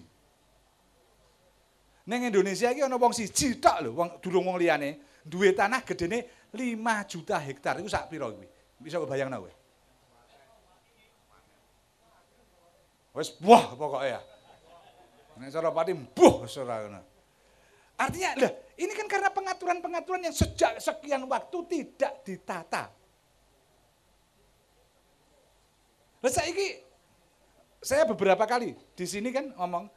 Ning 2.08 2.32
Indonesia 2.32 2.72
iki 2.72 2.80
ana 2.80 2.96
wong 2.96 3.12
siji 3.12 3.60
tok 3.60 3.84
lho, 3.84 3.92
wong 3.92 4.24
durung 4.24 4.48
wong 4.48 4.56
liyane, 4.56 5.20
duwe 5.28 5.52
tanah 5.52 5.84
gedene 5.84 6.48
5 6.56 7.12
juta 7.12 7.36
hektar. 7.44 7.76
Iku 7.84 7.92
sak 7.92 8.08
pira 8.08 8.32
kuwi? 8.32 8.48
Bisa 8.80 8.96
kebayangno 8.96 9.44
kowe? 9.44 9.54
Wes 13.20 13.36
wah 13.44 13.76
pokoknya 13.76 14.16
ya. 14.16 14.22
Nek 15.44 15.52
cara 15.52 15.76
pati 15.76 15.92
mbuh 15.92 16.48
ora 16.48 16.76
ngono. 16.88 17.02
Artinya, 18.00 18.32
lah, 18.40 18.52
ini 18.76 18.92
kan 18.92 19.08
karena 19.08 19.32
pengaturan-pengaturan 19.32 20.28
yang 20.28 20.36
sejak 20.36 20.80
sekian 20.84 21.24
waktu 21.32 21.58
tidak 21.72 22.14
ditata. 22.28 22.92
Lah 26.20 26.32
saiki 26.32 26.84
saya 27.80 28.04
beberapa 28.10 28.44
kali 28.50 28.74
di 28.98 29.06
sini 29.06 29.30
kan 29.30 29.54
ngomong, 29.56 29.88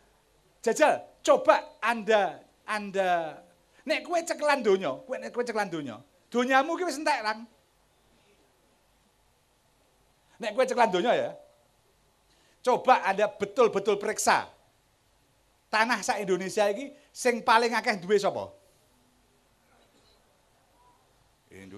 jajal, 0.61 1.01
coba 1.25 1.79
Anda 1.81 2.38
Anda 2.69 3.41
nek 3.88 4.05
kue 4.05 4.21
cekelan 4.23 4.61
donya, 4.61 4.93
kue 5.09 5.17
nek 5.17 5.33
kue 5.33 5.43
cekelan 5.43 5.73
donya, 5.73 5.97
donyamu 6.29 6.77
ki 6.77 6.85
wis 6.85 7.01
entek, 7.01 7.25
Lang. 7.25 7.49
Nek 10.38 10.53
kue 10.55 10.69
cekelan 10.69 10.93
donya 10.93 11.12
ya, 11.17 11.31
Coba 12.69 13.01
Anda 13.07 13.33
betul-betul 13.33 13.97
periksa. 13.97 14.51
Tanah 15.73 16.05
sa 16.05 16.21
Indonesia 16.21 16.69
ini 16.69 16.93
sing 17.12 17.41
paling 17.41 17.73
akeh 17.73 17.97
duwe 18.01 18.21
sapa? 18.21 18.58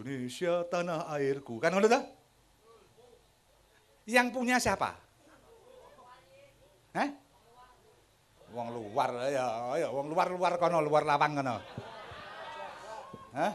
Indonesia 0.03 0.65
tanah 0.67 1.09
airku. 1.17 1.61
Kan 1.61 1.77
ngono 1.77 1.89
ta? 1.89 2.01
Yang 4.09 4.27
punya 4.35 4.57
siapa? 4.59 4.97
Hah? 6.97 7.11
Wong 8.51 8.69
luar 8.75 9.31
ya, 9.31 9.47
ya 9.79 9.89
wong 9.95 10.11
luar-luar 10.11 10.59
kono, 10.59 10.83
luar 10.83 11.07
lawang 11.07 11.39
kono. 11.39 11.57
Hah? 13.31 13.53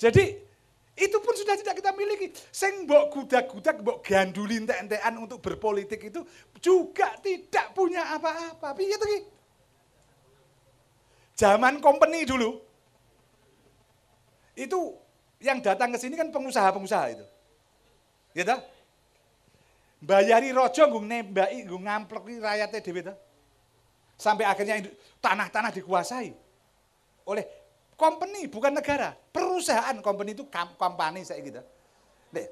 Jadi 0.00 0.24
itu 1.00 1.16
pun 1.20 1.34
sudah 1.36 1.54
tidak 1.60 1.78
kita 1.78 1.92
miliki. 1.94 2.32
Sing 2.50 2.88
mbok 2.88 3.14
gudak-gudak, 3.14 3.84
mbok 3.84 4.02
ganduli 4.02 4.58
entek-entekan 4.58 5.14
untuk 5.20 5.38
berpolitik 5.38 6.00
itu 6.10 6.26
juga 6.58 7.14
tidak 7.22 7.70
punya 7.76 8.16
apa-apa. 8.16 8.74
Piye 8.74 8.96
to? 8.98 9.06
Zaman 11.40 11.80
company 11.80 12.28
dulu. 12.28 12.60
Itu 14.52 14.92
yang 15.40 15.64
datang 15.64 15.88
ke 15.88 15.96
sini 15.96 16.12
kan 16.20 16.28
pengusaha-pengusaha 16.28 17.16
itu. 17.16 17.24
Ya 18.36 18.44
toh? 18.44 18.60
Bayari 20.04 20.52
rojo 20.52 20.84
nggung 20.84 21.08
nembaki, 21.08 21.64
nggung 21.64 21.88
ngamploki 21.88 22.44
rakyatnya 22.44 22.84
dhewe 22.84 23.00
to. 23.08 23.14
Sampai 24.20 24.44
akhirnya 24.44 24.84
tanah-tanah 25.24 25.72
dikuasai 25.80 26.36
oleh 27.24 27.44
company 27.96 28.44
bukan 28.52 28.76
negara, 28.76 29.16
perusahaan 29.32 29.96
company 30.04 30.36
itu 30.36 30.44
company 30.76 31.24
saya 31.24 31.40
gitu. 31.40 31.64
Nek 32.36 32.46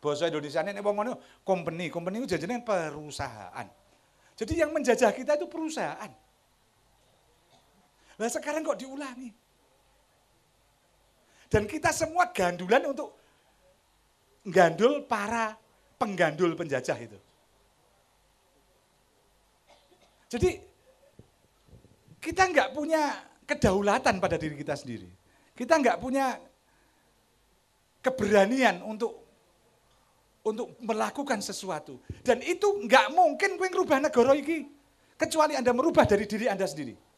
bahasa 0.00 0.32
Indonesia 0.32 0.64
ini 0.64 0.80
wong 0.80 0.94
ngono 1.04 1.12
company, 1.44 1.92
company 1.92 2.24
itu 2.24 2.32
jajanan 2.32 2.64
perusahaan. 2.64 3.68
Jadi 4.32 4.52
yang 4.56 4.72
menjajah 4.72 5.12
kita 5.12 5.36
itu 5.36 5.44
perusahaan. 5.52 6.21
Nah 8.22 8.30
sekarang 8.30 8.62
kok 8.62 8.78
diulangi? 8.78 9.34
Dan 11.50 11.66
kita 11.66 11.90
semua 11.90 12.30
gandulan 12.30 12.86
untuk 12.86 13.18
gandul 14.46 15.02
para 15.10 15.58
penggandul 15.98 16.54
penjajah 16.54 16.98
itu. 17.02 17.18
Jadi 20.30 20.50
kita 22.22 22.46
nggak 22.46 22.70
punya 22.70 23.26
kedaulatan 23.42 24.22
pada 24.22 24.38
diri 24.38 24.54
kita 24.54 24.78
sendiri. 24.78 25.10
Kita 25.58 25.82
nggak 25.82 25.98
punya 25.98 26.38
keberanian 28.06 28.86
untuk 28.86 29.18
untuk 30.46 30.78
melakukan 30.78 31.42
sesuatu. 31.42 31.98
Dan 32.22 32.38
itu 32.46 32.86
nggak 32.86 33.10
mungkin 33.10 33.58
gue 33.58 33.66
ngerubah 33.66 33.98
negara 33.98 34.38
ini. 34.38 34.70
Kecuali 35.18 35.58
Anda 35.58 35.74
merubah 35.74 36.06
dari 36.06 36.22
diri 36.22 36.46
Anda 36.46 36.70
sendiri. 36.70 37.11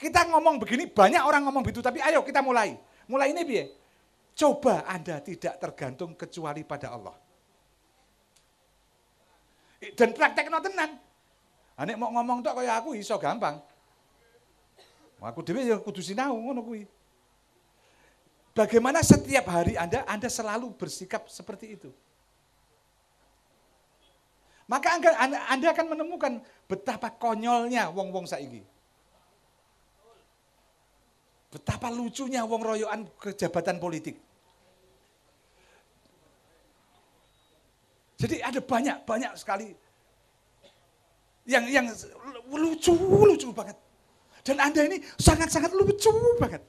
Kita 0.00 0.24
ngomong 0.32 0.56
begini, 0.56 0.88
banyak 0.88 1.20
orang 1.20 1.44
ngomong 1.44 1.60
begitu, 1.60 1.84
tapi 1.84 2.00
ayo 2.00 2.24
kita 2.24 2.40
mulai. 2.40 2.72
Mulai 3.04 3.36
ini 3.36 3.44
biar. 3.44 3.68
Coba 4.32 4.88
Anda 4.88 5.20
tidak 5.20 5.60
tergantung 5.60 6.16
kecuali 6.16 6.64
pada 6.64 6.96
Allah. 6.96 7.12
Dan 9.92 10.16
praktek 10.16 10.48
no 10.48 10.64
tenan. 10.64 10.96
Anek 11.76 11.96
mau 12.00 12.08
ngomong 12.16 12.40
tuh 12.40 12.52
kayak 12.56 12.80
aku 12.80 12.96
iso 12.96 13.16
gampang. 13.20 13.60
Aku 15.20 15.44
dhewe 15.44 15.68
ya 15.68 15.76
kudu 15.76 16.00
sinau 16.00 16.32
ngono 16.32 16.64
kuwi. 16.64 16.88
Bagaimana 18.56 19.04
setiap 19.04 19.52
hari 19.52 19.76
Anda 19.76 20.04
Anda 20.08 20.32
selalu 20.32 20.72
bersikap 20.80 21.28
seperti 21.28 21.76
itu? 21.76 21.92
Maka 24.70 24.96
anda, 24.96 25.10
anda 25.50 25.66
akan 25.74 25.98
menemukan 25.98 26.32
betapa 26.70 27.10
konyolnya 27.10 27.90
wong-wong 27.90 28.22
saiki. 28.22 28.62
Betapa 31.50 31.90
lucunya 31.90 32.46
wong 32.46 32.62
royoan 32.62 33.10
kejabatan 33.18 33.82
politik. 33.82 34.14
Jadi 38.20 38.38
ada 38.38 38.60
banyak 38.62 39.02
banyak 39.02 39.32
sekali 39.34 39.74
yang 41.48 41.66
yang 41.66 41.86
lucu 42.54 42.94
lucu 43.26 43.50
banget. 43.50 43.74
Dan 44.46 44.62
Anda 44.62 44.86
ini 44.86 45.02
sangat-sangat 45.18 45.74
lucu 45.74 46.12
banget. 46.38 46.62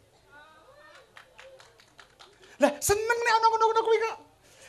Lah 2.57 2.71
seneng 2.81 3.19
nih 3.21 3.33
ono 3.37 3.47
ngono 3.53 3.81
kuwi 3.85 3.99
kok. 4.01 4.17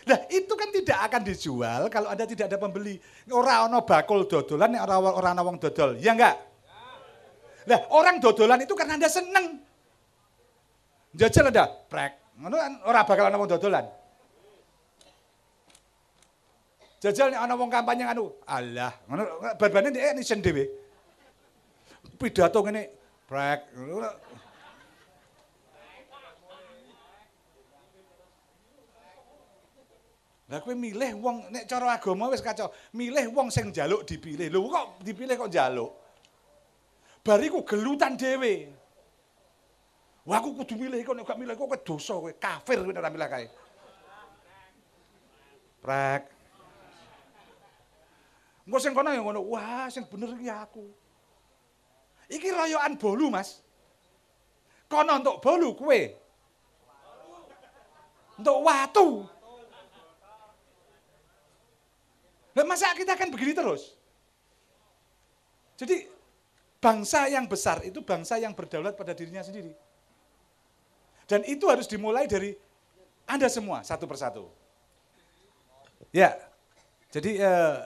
Lah 0.02 0.20
itu 0.28 0.52
kan 0.58 0.68
tidak 0.74 0.98
akan 1.08 1.22
dijual 1.22 1.82
kalau 1.88 2.12
Anda 2.12 2.28
tidak 2.28 2.52
ada 2.52 2.58
pembeli. 2.60 3.00
Ora 3.32 3.64
ono 3.64 3.80
bakul 3.86 4.28
dodolan 4.28 4.76
nek 4.76 4.82
ora 4.84 4.96
ora 5.00 5.30
dodol. 5.56 5.96
Ya 6.02 6.12
enggak? 6.12 6.36
Lah 7.70 7.80
orang 7.94 8.18
dodolan 8.18 8.60
itu 8.60 8.74
karena 8.76 9.00
Anda 9.00 9.08
seneng. 9.08 9.71
Jajal 11.12 11.52
Anda, 11.52 11.68
prek. 11.68 12.12
Ngono 12.40 12.56
kan 12.56 12.72
ora 12.88 13.04
bakal 13.04 13.28
ana 13.28 13.36
wong 13.36 13.50
dodolan. 13.52 13.84
Jajal 17.02 17.34
nek 17.34 17.40
ana 17.44 17.54
wong 17.58 17.68
kampanye 17.68 18.04
anu, 18.08 18.32
alah, 18.46 18.92
ngono 19.10 19.22
babane 19.58 19.90
dhek 19.90 20.14
nisen 20.16 20.38
dhewe 20.38 20.64
pidato 22.14 22.62
ngene 22.62 22.82
brek. 23.26 23.60
Lah 30.52 30.60
kowe 30.60 30.74
milih 30.76 31.12
wong 31.16 31.48
nek 31.48 31.64
cara 31.64 31.96
agama 31.96 32.28
wis 32.32 32.44
kacau, 32.44 32.70
milih 32.92 33.28
wong 33.32 33.48
sing 33.50 33.72
njaluk 33.72 34.04
dipilih. 34.08 34.48
Lho 34.52 34.68
kok 34.68 34.86
dipilih 35.04 35.36
kok 35.36 35.50
njaluk? 35.50 35.90
Bariku 37.24 37.64
gelutan 37.64 38.16
dhewe. 38.16 38.81
Wah 40.22 40.38
aku 40.38 40.54
kudu 40.54 40.78
milih 40.78 41.02
kok 41.02 41.18
nek 41.18 41.26
gak 41.26 41.38
milih 41.38 41.54
kok 41.58 41.82
dosa 41.82 42.14
kowe, 42.14 42.30
kafir 42.38 42.78
kowe 42.78 42.94
nek 42.94 43.10
milih 43.10 43.28
kae. 43.28 43.46
Prek. 45.82 46.22
Engko 48.62 48.78
sing 48.78 48.94
kono 48.94 49.10
ya 49.10 49.18
ngono, 49.18 49.42
wah 49.50 49.90
sing 49.90 50.06
bener 50.06 50.30
iki 50.38 50.46
aku. 50.46 50.86
Iki 52.30 52.48
royokan 52.54 52.94
bolu, 52.94 53.34
Mas. 53.34 53.58
Kono 54.86 55.18
untuk 55.18 55.42
bolu 55.42 55.74
kue. 55.74 56.14
Untuk 58.38 58.56
watu. 58.62 59.26
Nah, 62.52 62.64
masa 62.68 62.94
kita 62.94 63.16
akan 63.18 63.32
begini 63.32 63.56
terus? 63.56 63.96
Jadi 65.74 66.06
bangsa 66.78 67.26
yang 67.26 67.50
besar 67.50 67.82
itu 67.82 68.04
bangsa 68.04 68.38
yang 68.38 68.54
berdaulat 68.54 68.94
pada 68.94 69.16
dirinya 69.16 69.42
sendiri. 69.42 69.72
Dan 71.26 71.46
itu 71.46 71.68
harus 71.70 71.86
dimulai 71.86 72.26
dari 72.26 72.54
Anda 73.26 73.46
semua 73.46 73.86
satu 73.86 74.04
persatu. 74.04 74.50
Ya, 76.12 76.36
Jadi 77.12 77.40
eh, 77.40 77.76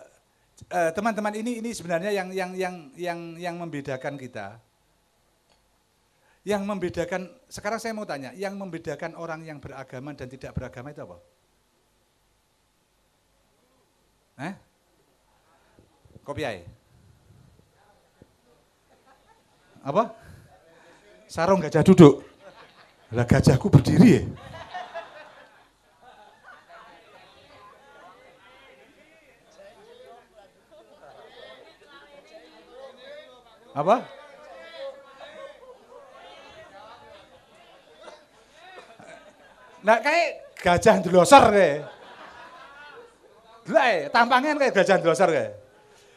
eh, 0.70 0.90
teman-teman 0.94 1.34
ini 1.34 1.58
ini 1.58 1.70
sebenarnya 1.74 2.14
yang 2.14 2.28
yang 2.30 2.50
yang 2.54 2.74
yang 2.94 3.18
yang 3.36 3.54
membedakan 3.58 4.14
kita. 4.14 4.62
Yang 6.46 6.62
membedakan 6.62 7.26
sekarang 7.50 7.82
saya 7.82 7.90
mau 7.90 8.06
tanya, 8.06 8.30
yang 8.38 8.54
membedakan 8.54 9.18
orang 9.18 9.42
yang 9.42 9.58
beragama 9.58 10.14
dan 10.14 10.30
tidak 10.30 10.54
beragama 10.54 10.94
itu 10.94 11.02
apa? 11.02 11.18
Eh? 14.46 14.54
Kopiai. 16.22 16.62
Apa? 19.82 20.14
Sarung 21.26 21.58
gajah 21.58 21.82
duduk. 21.82 22.22
Lah 23.14 23.22
gajahku 23.22 23.70
berdiri 23.70 24.18
ya. 24.18 24.22
Apa? 33.76 33.96
Nah 39.86 40.02
kayak 40.02 40.28
gajah 40.58 40.94
ndelosor 40.98 41.44
kayak. 41.54 41.86
Lah 43.70 43.86
tampangnya 44.10 44.58
kayak 44.58 44.74
gajah 44.82 44.96
ndelosor 44.98 45.28
kayak. 45.30 45.52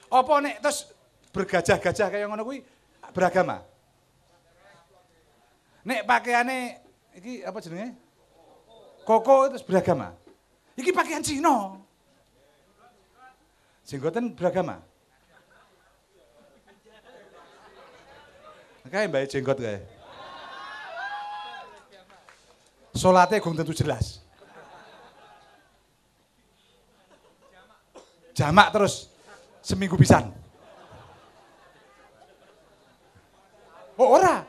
Apa 0.09 0.33
nek 0.41 0.55
terus 0.57 0.89
bergajah-gajah 1.29 2.07
kayak 2.09 2.25
ngono 2.25 2.41
kuwi 2.41 2.65
beragama? 3.13 3.61
Nek 5.85 6.03
pakaiane 6.03 6.81
iki 7.15 7.43
apa 7.43 7.57
jenenge? 7.63 7.95
Koko 9.07 9.47
terus 9.49 9.63
beragama. 9.63 10.13
Iki 10.75 10.91
pakaian 10.91 11.23
Cina. 11.23 11.79
Jenggoten 13.87 14.37
beragama. 14.37 14.83
Kayak 18.89 19.09
mbak 19.13 19.29
jenggot 19.29 19.57
kayak. 19.61 19.85
Solatnya 22.97 23.37
gong 23.37 23.53
tentu 23.53 23.73
jelas. 23.77 24.25
Jamak 28.33 28.73
terus 28.73 29.13
seminggu 29.61 29.93
pisan. 29.93 30.33
Oh 33.93 34.17
ora. 34.17 34.48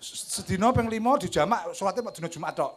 Sedina 0.00 0.72
ping 0.72 0.88
5 0.88 1.22
dijamak 1.28 1.76
salatnya 1.76 2.08
mek 2.08 2.14
dina 2.16 2.32
Jumat 2.32 2.56
tok. 2.56 2.72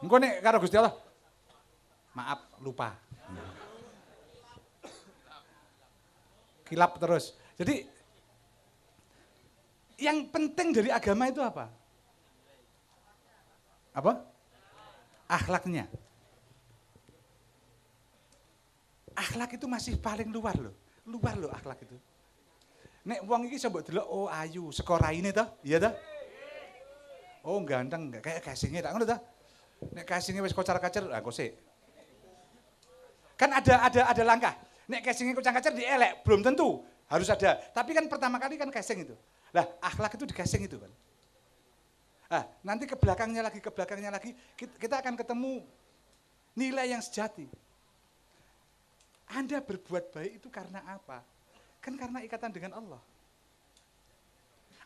Engko 0.00 0.16
nek 0.16 0.40
karo 0.40 0.56
Gusti 0.62 0.80
Allah 0.80 0.94
maaf 2.16 2.40
lupa. 2.64 2.96
Kilap 6.66 6.96
terus. 6.98 7.36
Jadi 7.54 7.86
yang 9.98 10.26
penting 10.32 10.72
dari 10.72 10.90
agama 10.92 11.28
itu 11.28 11.42
apa? 11.42 11.68
Apa? 13.92 14.12
Akhlaknya. 15.28 15.90
Akhlak 19.18 19.58
itu 19.58 19.66
masih 19.66 19.98
paling 19.98 20.30
luar 20.30 20.54
loh. 20.54 20.74
Luar 21.08 21.34
loh 21.34 21.50
akhlak 21.50 21.82
itu. 21.82 21.96
Nek 23.08 23.24
wong 23.24 23.48
iki 23.48 23.56
coba 23.64 23.80
delok 23.80 24.06
oh 24.12 24.28
ayu, 24.28 24.68
sekora 24.68 25.08
ini 25.16 25.32
toh? 25.32 25.48
Iya 25.64 25.80
toh? 25.80 25.94
Oh 27.48 27.64
ganteng, 27.64 28.12
nggak 28.12 28.20
kayak 28.20 28.40
casingnya 28.44 28.84
tak 28.84 28.92
ngono 28.92 29.08
toh? 29.08 29.20
Nek 29.96 30.04
casingnya 30.04 30.44
wis 30.44 30.52
kocar-kacir, 30.52 31.08
ah 31.08 31.24
kok 31.24 31.32
Kan 33.40 33.50
ada 33.54 33.74
ada 33.88 34.00
ada 34.12 34.22
langkah. 34.28 34.52
Nek 34.92 35.00
casingnya 35.00 35.32
kocar-kacir 35.32 35.72
dielek, 35.72 36.20
belum 36.20 36.44
tentu 36.44 36.84
harus 37.08 37.28
ada. 37.32 37.56
Tapi 37.72 37.96
kan 37.96 38.04
pertama 38.12 38.36
kali 38.36 38.60
kan 38.60 38.68
casing 38.68 39.08
itu. 39.08 39.16
Lah 39.56 39.64
akhlak 39.80 40.12
itu 40.20 40.28
di 40.28 40.36
casing 40.36 40.68
itu 40.68 40.76
kan. 40.76 40.92
Ah, 42.28 42.44
nanti 42.60 42.84
ke 42.84 42.92
belakangnya 42.92 43.40
lagi, 43.40 43.56
ke 43.64 43.72
belakangnya 43.72 44.12
lagi, 44.12 44.36
kita 44.52 45.00
akan 45.00 45.16
ketemu 45.16 45.64
nilai 46.52 46.92
yang 46.92 47.00
sejati. 47.00 47.48
Anda 49.32 49.64
berbuat 49.64 50.12
baik 50.12 50.44
itu 50.44 50.48
karena 50.52 50.84
apa? 50.84 51.24
Kan 51.78 51.94
karena 51.94 52.18
ikatan 52.24 52.50
dengan 52.52 52.76
Allah. 52.76 53.00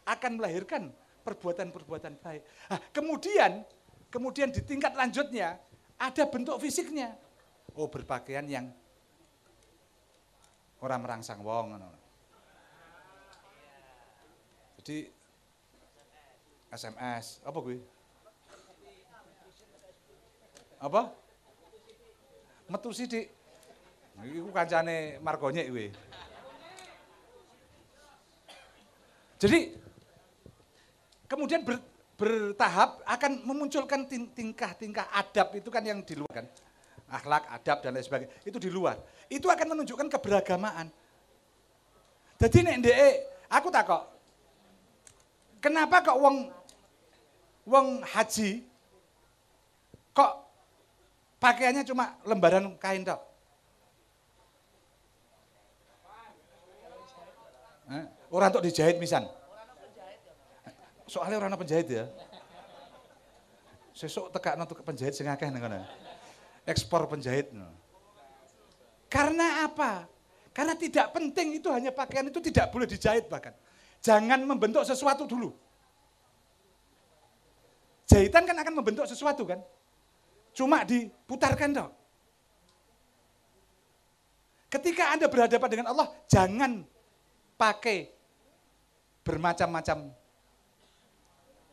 Akan 0.05 0.36
melahirkan 0.38 0.90
perbuatan-perbuatan 1.22 2.18
baik. 2.18 2.43
Nah, 2.68 2.80
kemudian, 2.90 3.62
kemudian 4.11 4.51
di 4.51 4.61
tingkat 4.66 4.93
lanjutnya 4.99 5.57
ada 5.97 6.24
bentuk 6.26 6.59
fisiknya. 6.59 7.14
Oh 7.78 7.86
berpakaian 7.86 8.45
yang 8.51 8.66
orang 10.82 11.01
merangsang 11.01 11.40
wong. 11.40 11.78
Jadi 14.82 15.07
SMS, 16.74 17.38
apa 17.47 17.59
gue? 17.62 17.78
Apa? 20.82 21.14
Metu 22.66 22.90
sidik. 22.90 23.30
Iku 24.26 24.51
kancane 24.51 25.22
margonyek 25.22 25.70
gue. 25.70 25.86
Jadi 29.43 29.74
kemudian 31.26 31.66
ber, 31.66 31.82
bertahap 32.14 33.03
akan 33.03 33.43
memunculkan 33.43 34.07
tingkah-tingkah 34.07 35.11
adab 35.11 35.59
itu 35.59 35.66
kan 35.66 35.82
yang 35.82 35.99
di 36.07 36.14
luar 36.14 36.30
kan. 36.30 36.47
Akhlak, 37.11 37.51
adab 37.51 37.82
dan 37.82 37.99
lain 37.99 38.07
sebagainya. 38.07 38.30
Itu 38.47 38.62
di 38.62 38.70
luar. 38.70 39.03
Itu 39.26 39.51
akan 39.51 39.74
menunjukkan 39.74 40.07
keberagamaan. 40.07 40.86
Jadi 42.38 42.59
nek 42.62 42.76
ndek 42.86 42.97
aku 43.51 43.68
tak 43.74 43.90
kok. 43.90 44.03
Kenapa 45.59 46.07
kok 46.07 46.18
wong 46.22 46.47
wong 47.66 47.86
haji 48.07 48.62
kok 50.14 50.32
pakaiannya 51.43 51.82
cuma 51.82 52.14
lembaran 52.22 52.78
kain 52.78 53.03
tok? 53.03 53.20
Eh? 57.90 58.22
Orang 58.33 58.49
untuk 58.49 58.64
dijahit 58.64 58.97
misan. 58.97 59.28
Soalnya 61.05 61.37
orang 61.37 61.53
penjahit 61.53 61.85
ya. 61.93 62.09
Sesuk 63.93 64.33
tekak 64.33 64.57
untuk 64.57 64.80
penjahit 64.80 65.12
sing 65.12 65.28
akeh 65.28 65.53
nang 65.53 65.85
Ekspor 66.64 67.05
penjahit. 67.12 67.53
Karena 69.12 69.68
apa? 69.68 70.09
Karena 70.57 70.72
tidak 70.72 71.12
penting 71.12 71.61
itu 71.61 71.68
hanya 71.68 71.93
pakaian 71.93 72.33
itu 72.33 72.41
tidak 72.41 72.72
boleh 72.72 72.89
dijahit 72.89 73.28
bahkan. 73.28 73.53
Jangan 74.01 74.41
membentuk 74.49 74.80
sesuatu 74.89 75.28
dulu. 75.28 75.53
Jahitan 78.09 78.49
kan 78.49 78.57
akan 78.57 78.74
membentuk 78.80 79.05
sesuatu 79.05 79.45
kan. 79.45 79.61
Cuma 80.57 80.85
diputarkan 80.89 81.70
dong. 81.72 81.93
Ketika 84.72 85.12
Anda 85.12 85.28
berhadapan 85.28 85.68
dengan 85.68 85.87
Allah, 85.93 86.09
jangan 86.28 86.85
pakai 87.61 88.22
bermacam-macam 89.23 90.11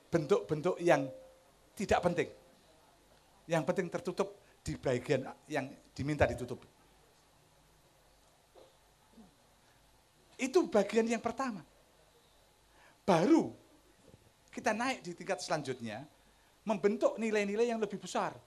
bentuk-bentuk 0.10 0.78
yang 0.82 1.06
tidak 1.78 2.00
penting. 2.02 2.30
Yang 3.50 3.64
penting 3.66 3.88
tertutup 3.90 4.30
di 4.62 4.78
bagian 4.78 5.26
yang 5.50 5.70
diminta 5.94 6.30
ditutup. 6.30 6.62
Itu 10.40 10.70
bagian 10.72 11.10
yang 11.10 11.20
pertama. 11.20 11.66
Baru 13.04 13.52
kita 14.54 14.72
naik 14.72 15.02
di 15.02 15.12
tingkat 15.18 15.42
selanjutnya, 15.42 16.06
membentuk 16.64 17.18
nilai-nilai 17.18 17.74
yang 17.74 17.82
lebih 17.82 17.98
besar. 17.98 18.38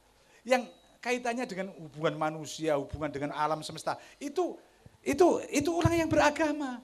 Yang 0.46 0.70
kaitannya 1.02 1.44
dengan 1.50 1.74
hubungan 1.78 2.14
manusia, 2.14 2.78
hubungan 2.78 3.10
dengan 3.10 3.30
alam 3.34 3.60
semesta. 3.60 3.98
Itu 4.22 4.56
itu 5.02 5.42
itu 5.50 5.70
orang 5.74 5.98
yang 5.98 6.08
beragama. 6.08 6.78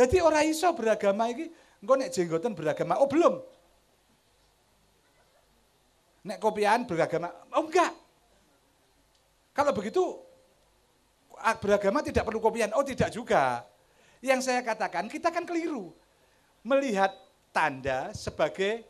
Jadi 0.00 0.16
orang 0.24 0.48
iso 0.48 0.72
beragama 0.72 1.28
ini, 1.28 1.52
engkau 1.84 1.92
nek 1.92 2.08
jenggotan 2.08 2.56
beragama, 2.56 2.96
oh 2.96 3.04
belum. 3.04 3.36
Nek 6.24 6.40
kopian 6.40 6.88
beragama, 6.88 7.28
oh 7.52 7.68
enggak. 7.68 7.92
Kalau 9.52 9.76
begitu 9.76 10.00
beragama 11.60 12.00
tidak 12.00 12.24
perlu 12.24 12.40
kopian, 12.40 12.72
oh 12.72 12.80
tidak 12.80 13.12
juga. 13.12 13.60
Yang 14.24 14.48
saya 14.48 14.64
katakan, 14.64 15.04
kita 15.04 15.28
kan 15.28 15.44
keliru. 15.44 15.92
Melihat 16.64 17.12
tanda 17.52 18.08
sebagai 18.16 18.88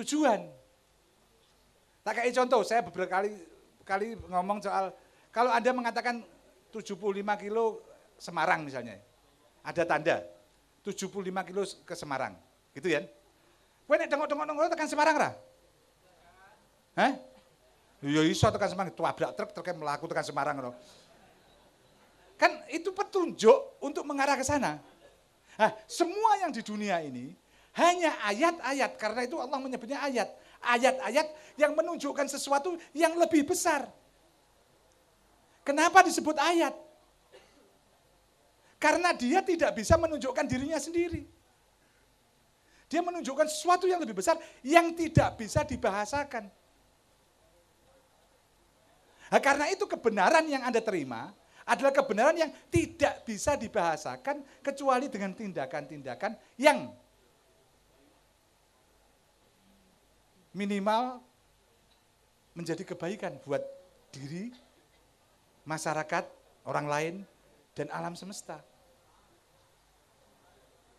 tujuan. 0.00 0.48
Tak 2.08 2.24
kayak 2.24 2.32
contoh, 2.40 2.64
saya 2.64 2.80
beberapa 2.80 3.20
kali 3.20 3.36
kali 3.84 4.16
ngomong 4.32 4.64
soal, 4.64 4.96
kalau 5.28 5.52
Anda 5.52 5.76
mengatakan 5.76 6.24
75 6.72 6.96
kilo 7.36 7.84
Semarang 8.16 8.64
misalnya, 8.64 8.96
ada 9.66 9.82
tanda 9.82 10.22
75 10.86 11.10
kilo 11.50 11.62
ke 11.82 11.94
Semarang, 11.98 12.38
gitu 12.70 12.86
ya. 12.86 13.02
Kowe 13.90 13.98
nek 13.98 14.06
tengok-tengok-tengok 14.06 14.70
tekan 14.70 14.86
Semarang 14.86 15.16
ra? 15.18 15.30
Hah? 16.94 17.12
Ya 18.06 18.22
iso 18.22 18.46
tekan 18.46 18.70
Semarang, 18.70 18.94
tabrak 18.94 19.34
truk 19.34 19.50
truknya 19.50 19.74
melaku 19.74 20.06
tekan 20.06 20.22
Semarang 20.22 20.54
ngono. 20.62 20.72
Kan 22.38 22.62
itu 22.70 22.94
petunjuk 22.94 23.82
untuk 23.82 24.06
mengarah 24.06 24.38
ke 24.38 24.46
sana. 24.46 24.78
Nah, 25.56 25.72
semua 25.90 26.38
yang 26.46 26.54
di 26.54 26.62
dunia 26.62 27.02
ini 27.02 27.34
hanya 27.74 28.14
ayat-ayat 28.22 28.94
karena 29.00 29.26
itu 29.26 29.40
Allah 29.40 29.58
menyebutnya 29.58 29.98
ayat. 29.98 30.30
Ayat-ayat 30.62 31.26
yang 31.58 31.74
menunjukkan 31.74 32.30
sesuatu 32.30 32.78
yang 32.94 33.18
lebih 33.18 33.42
besar. 33.42 33.90
Kenapa 35.66 36.06
disebut 36.06 36.38
ayat? 36.38 36.85
Karena 38.86 39.10
dia 39.10 39.42
tidak 39.42 39.74
bisa 39.74 39.98
menunjukkan 39.98 40.46
dirinya 40.46 40.78
sendiri. 40.78 41.26
Dia 42.86 43.02
menunjukkan 43.02 43.50
sesuatu 43.50 43.90
yang 43.90 43.98
lebih 43.98 44.14
besar 44.14 44.38
yang 44.62 44.94
tidak 44.94 45.34
bisa 45.34 45.66
dibahasakan. 45.66 46.46
Nah, 49.26 49.42
karena 49.42 49.66
itu 49.74 49.90
kebenaran 49.90 50.46
yang 50.46 50.62
Anda 50.62 50.78
terima 50.78 51.34
adalah 51.66 51.90
kebenaran 51.90 52.38
yang 52.38 52.54
tidak 52.70 53.26
bisa 53.26 53.58
dibahasakan 53.58 54.46
kecuali 54.62 55.10
dengan 55.10 55.34
tindakan-tindakan 55.34 56.38
yang 56.54 56.94
minimal 60.54 61.18
menjadi 62.54 62.86
kebaikan 62.86 63.34
buat 63.42 63.66
diri, 64.14 64.54
masyarakat, 65.66 66.22
orang 66.70 66.86
lain, 66.86 67.14
dan 67.74 67.90
alam 67.90 68.14
semesta. 68.14 68.62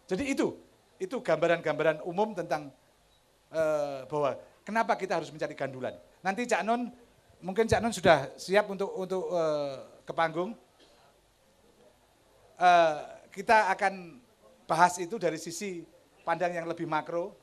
Jadi 0.08 0.24
itu, 0.32 0.56
itu 0.98 1.16
gambaran-gambaran 1.20 2.00
umum 2.08 2.32
tentang 2.32 2.72
uh, 3.52 4.08
bahwa 4.08 4.40
kenapa 4.64 4.96
kita 4.96 5.20
harus 5.20 5.28
mencari 5.30 5.54
gandulan. 5.54 5.94
Nanti 6.24 6.48
Cak 6.48 6.64
Non, 6.64 6.88
mungkin 7.44 7.68
Cak 7.68 7.84
Non 7.84 7.92
sudah 7.92 8.32
siap 8.40 8.72
untuk 8.72 8.92
untuk 8.96 9.28
uh, 9.30 10.00
ke 10.08 10.14
panggung. 10.16 10.56
Uh, 12.58 12.98
kita 13.36 13.70
akan 13.70 14.18
bahas 14.66 14.98
itu 14.98 15.20
dari 15.22 15.38
sisi 15.38 15.86
pandang 16.24 16.56
yang 16.56 16.66
lebih 16.66 16.88
makro. 16.88 17.36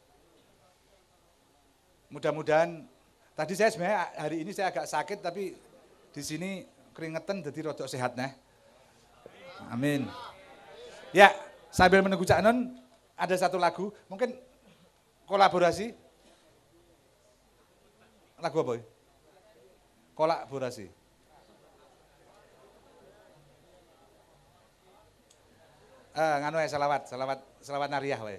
Mudah-mudahan 2.11 2.85
tadi 3.33 3.53
saya 3.57 3.71
sebenarnya 3.71 4.01
hari 4.17 4.37
ini 4.41 4.51
saya 4.57 4.71
agak 4.71 4.87
sakit 4.87 5.19
tapi 5.21 5.55
di 6.15 6.23
sini 6.23 6.63
keringetan 6.95 7.43
jadi 7.43 7.71
rodok 7.71 7.91
sehat 7.91 8.15
nah. 8.15 8.31
Amin. 9.73 10.07
Ya, 11.15 11.31
sambil 11.75 12.07
menunggu 12.07 12.23
Cak 12.23 12.39
Non 12.39 12.79
ada 13.19 13.35
satu 13.35 13.59
lagu, 13.59 13.91
mungkin 14.07 14.31
kolaborasi. 15.27 15.91
Lagu 18.39 18.57
apa? 18.63 18.75
Kolaborasi. 20.15 20.87
Eh, 26.15 26.35
nganu 26.39 26.63
ya 26.63 26.71
selawat, 26.71 27.11
selawat, 27.11 27.39
selawat 27.59 27.89
nariyah 27.91 28.21
wae. 28.23 28.39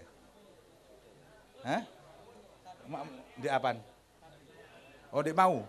Hah? 1.68 1.82
Di? 3.36 3.48
Oh, 5.12 5.20
di 5.20 5.36
mau. 5.36 5.60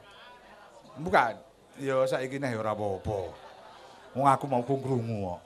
Bukan. 1.03 1.35
Ya 1.83 2.07
saiki 2.07 2.39
neh 2.39 2.55
ora 2.55 2.79
apa-apa. 2.79 3.35
Wong 4.15 4.27
aku 4.27 4.45
mau 4.47 4.63
krungu 4.63 5.35
kok. 5.35 5.46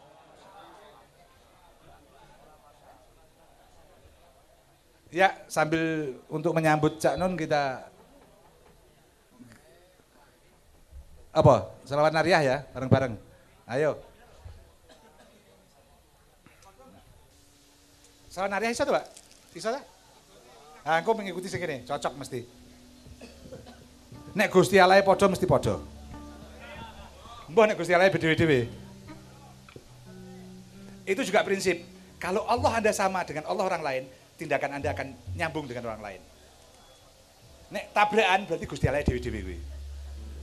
Ya, 5.11 5.35
sambil 5.51 6.15
untuk 6.31 6.55
menyambut 6.55 7.03
Cak 7.03 7.19
Nun 7.19 7.35
kita 7.35 7.91
apa? 11.31 11.71
Selawat 11.87 12.15
nariyah 12.15 12.43
ya, 12.43 12.57
bareng-bareng. 12.75 13.15
Ayo. 13.71 13.99
Salah 18.31 18.47
nari 18.47 18.71
iso 18.71 18.87
tuh, 18.87 18.95
Pak? 18.95 19.07
Iso 19.55 19.75
tak? 19.75 19.83
Nah, 20.87 21.03
aku 21.03 21.11
mengikuti 21.19 21.51
segini, 21.51 21.83
cocok 21.83 22.15
mesti. 22.15 22.47
Nek 24.31 24.49
Gusti 24.55 24.79
Allah 24.79 25.03
podo 25.03 25.27
mesti 25.27 25.47
podo. 25.47 25.83
Mbah 27.51 27.65
nek 27.67 27.77
Gusti 27.79 27.91
Allah 27.91 28.07
beda-beda. 28.07 28.71
Itu 31.03 31.27
juga 31.27 31.43
prinsip. 31.43 31.83
Kalau 32.23 32.47
Allah 32.47 32.79
Anda 32.79 32.95
sama 32.95 33.27
dengan 33.27 33.51
Allah 33.51 33.67
orang 33.67 33.83
lain, 33.83 34.03
tindakan 34.41 34.81
Anda 34.81 34.97
akan 34.97 35.13
nyambung 35.37 35.69
dengan 35.69 35.93
orang 35.93 36.01
lain. 36.01 36.21
Nek 37.71 37.93
tabrakan 37.93 38.49
berarti 38.49 38.65
Gusti 38.65 38.89
Allah 38.89 39.05
dewi-dewi. 39.05 39.57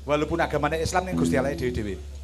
Walaupun 0.05 0.39
agamanya 0.39 0.77
Islam 0.77 1.09
nih 1.09 1.15
Gusti 1.17 1.35
Allah 1.35 1.57
dewi-dewi. 1.57 2.17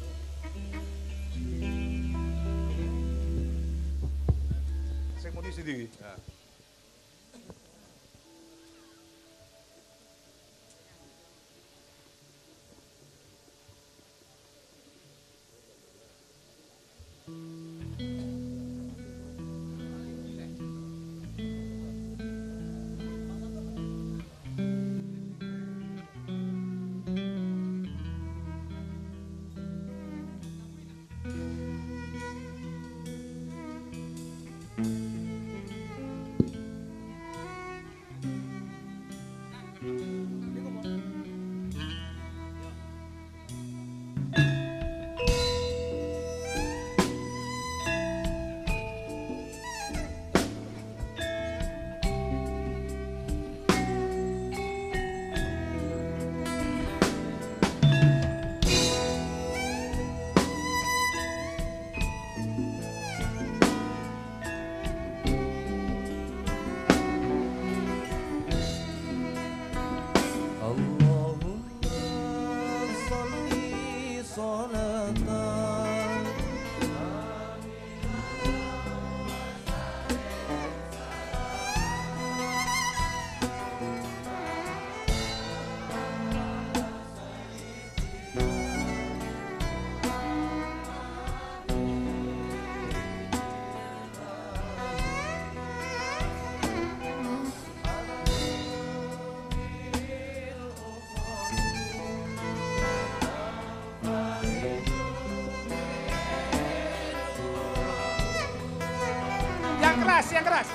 sendiri. 5.54 5.86
Ya. 6.02 6.12
keras, 17.24 17.63
yang 110.34 110.42
keras. 110.42 110.73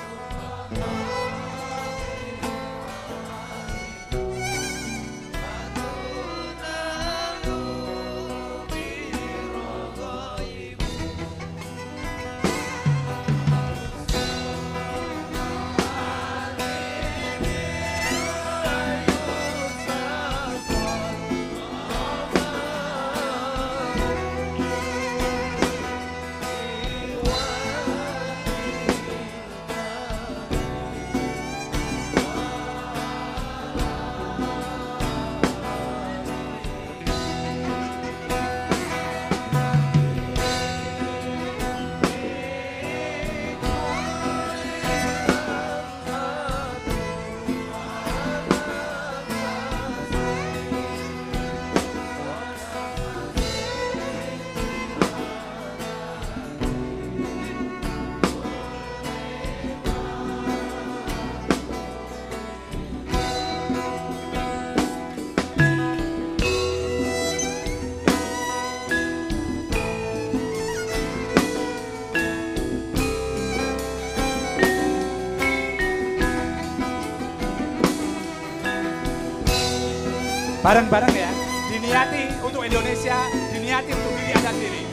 Bareng-bareng 80.70 81.10
ya. 81.18 81.26
Diniati 81.66 82.30
untuk 82.46 82.62
Indonesia, 82.62 83.18
diniati 83.50 83.90
untuk 83.90 84.14
diri 84.14 84.38
Anda 84.38 84.54
sendiri. 84.54 84.89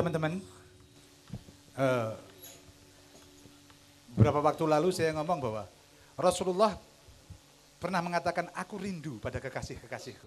Teman-teman, 0.00 0.40
eh, 1.76 2.10
beberapa 4.16 4.40
waktu 4.40 4.64
lalu 4.64 4.88
saya 4.96 5.12
ngomong 5.12 5.38
bahwa 5.44 5.68
Rasulullah 6.16 6.72
pernah 7.76 8.00
mengatakan, 8.00 8.48
aku 8.56 8.80
rindu 8.80 9.20
pada 9.20 9.36
kekasih-kekasihku. 9.36 10.24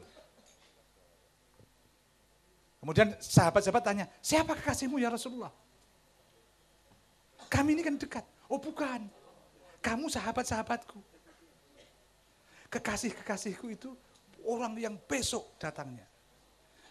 Kemudian 2.85 3.17
sahabat-sahabat 3.17 3.81
tanya, 3.81 4.05
siapa 4.21 4.53
kekasihmu 4.53 5.01
ya 5.01 5.09
Rasulullah? 5.09 5.49
Kami 7.49 7.73
ini 7.73 7.81
kan 7.81 7.97
dekat. 7.97 8.25
Oh 8.53 8.61
bukan, 8.61 9.09
kamu 9.81 10.05
sahabat-sahabatku. 10.13 11.01
Kekasih-kekasihku 12.69 13.73
itu 13.73 13.89
orang 14.45 14.77
yang 14.77 14.93
besok 15.09 15.57
datangnya. 15.57 16.05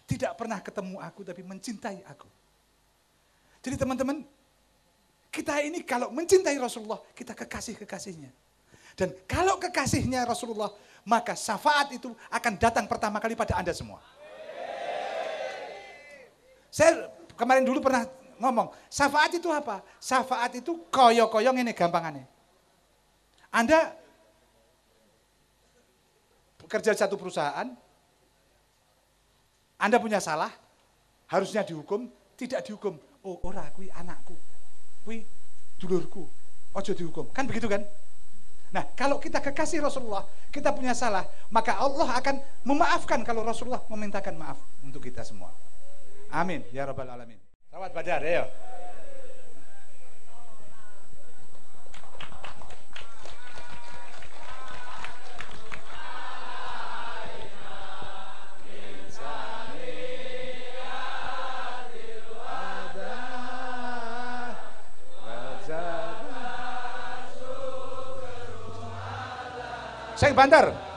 Tidak 0.02 0.34
pernah 0.34 0.58
ketemu 0.58 0.98
aku 0.98 1.22
tapi 1.22 1.46
mencintai 1.46 2.02
aku. 2.10 2.41
Jadi 3.62 3.78
teman-teman, 3.78 4.26
kita 5.30 5.62
ini 5.62 5.86
kalau 5.86 6.10
mencintai 6.10 6.58
Rasulullah, 6.58 6.98
kita 7.14 7.32
kekasih-kekasihnya. 7.32 8.28
Dan 8.98 9.14
kalau 9.24 9.56
kekasihnya 9.56 10.26
Rasulullah, 10.26 10.74
maka 11.06 11.32
syafaat 11.38 11.94
itu 11.94 12.12
akan 12.28 12.52
datang 12.58 12.84
pertama 12.90 13.22
kali 13.22 13.38
pada 13.38 13.56
Anda 13.56 13.72
semua. 13.72 14.02
Saya 16.68 17.08
kemarin 17.38 17.62
dulu 17.62 17.80
pernah 17.80 18.04
ngomong, 18.42 18.74
syafaat 18.90 19.32
itu 19.38 19.48
apa? 19.48 19.80
Syafaat 20.02 20.58
itu 20.58 20.82
koyo-koyong 20.90 21.56
ini 21.62 21.72
gampangannya. 21.72 22.26
Anda 23.52 23.94
bekerja 26.58 26.96
di 26.96 27.00
satu 27.00 27.20
perusahaan, 27.20 27.68
Anda 29.76 29.96
punya 30.00 30.18
salah, 30.18 30.50
harusnya 31.28 31.62
dihukum, 31.62 32.08
tidak 32.36 32.64
dihukum. 32.64 32.96
Oh, 33.22 33.38
ora 33.46 33.62
kui 33.70 33.86
anakku, 33.94 34.34
kui 35.06 35.22
dulurku, 35.78 36.26
ojo 36.74 36.90
dihukum. 36.90 37.30
Kan 37.30 37.46
begitu 37.46 37.70
kan? 37.70 37.86
Nah, 38.74 38.82
kalau 38.98 39.22
kita 39.22 39.38
kekasih 39.38 39.78
Rasulullah, 39.78 40.26
kita 40.50 40.74
punya 40.74 40.90
salah, 40.90 41.22
maka 41.54 41.78
Allah 41.78 42.18
akan 42.18 42.42
memaafkan 42.66 43.22
kalau 43.22 43.46
Rasulullah 43.46 43.84
memintakan 43.86 44.34
maaf 44.34 44.58
untuk 44.82 45.06
kita 45.06 45.22
semua. 45.22 45.54
Amin 46.32 46.64
ya 46.72 46.88
rabbal 46.88 47.06
alamin. 47.06 47.36
Selamat 47.68 47.92
Badar 47.92 48.24
ya. 48.24 48.48
Saya 70.22 70.38
Bantar. 70.38 70.91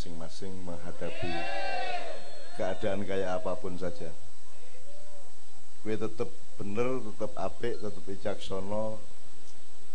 Masing-masing 0.00 0.64
menghadapi 0.64 1.28
keadaan 2.56 3.04
kayak 3.04 3.36
apa 3.36 3.52
pun 3.52 3.76
saja. 3.76 4.08
Gue 5.84 5.92
tetap 5.92 6.32
bener, 6.56 7.04
tetap 7.04 7.36
apik, 7.36 7.76
tetap 7.76 8.00
bijaksono 8.08 8.96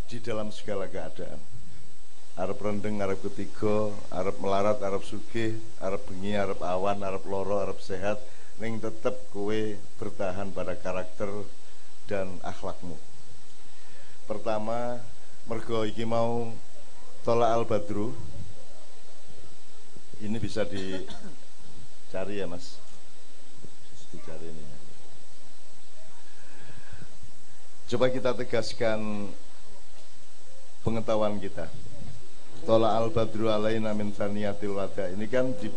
di 0.06 0.22
dalam 0.22 0.54
segala 0.54 0.86
keadaan. 0.86 1.42
arep 2.38 2.60
rendeng 2.62 3.02
arep 3.02 3.18
ketiga 3.26 3.96
arep 4.14 4.36
melarat 4.44 4.78
arep 4.84 5.02
sugih 5.08 5.56
arep 5.80 6.04
bengi 6.04 6.36
arep 6.36 6.60
awan 6.60 7.00
arep 7.00 7.24
loro 7.32 7.64
arep 7.64 7.80
sehat 7.80 8.20
ning 8.60 8.76
tetep 8.84 9.16
kowe 9.32 9.56
bertahan 9.96 10.52
pada 10.52 10.76
karakter 10.76 11.32
dan 12.12 12.28
akhlakmu 12.44 13.00
pertama 14.28 15.00
mergo 15.48 15.88
iki 15.88 16.04
mau 16.04 16.52
tolak 17.24 17.56
al 17.56 17.64
badru 17.64 18.12
ini 20.24 20.38
bisa 20.40 20.64
dicari 20.68 22.40
ya 22.40 22.48
mas 22.48 22.80
dicari 24.14 24.48
ini 24.48 24.64
ya. 24.64 24.78
coba 27.96 28.08
kita 28.14 28.32
tegaskan 28.38 29.32
pengetahuan 30.86 31.40
kita 31.42 31.68
Tola 32.66 32.98
al 32.98 33.14
badru 33.14 33.46
alaina 33.54 33.94
min 33.94 34.10
saniyatil 34.10 34.74
wada. 34.74 35.06
Ini 35.14 35.30
kan 35.30 35.54
di, 35.54 35.70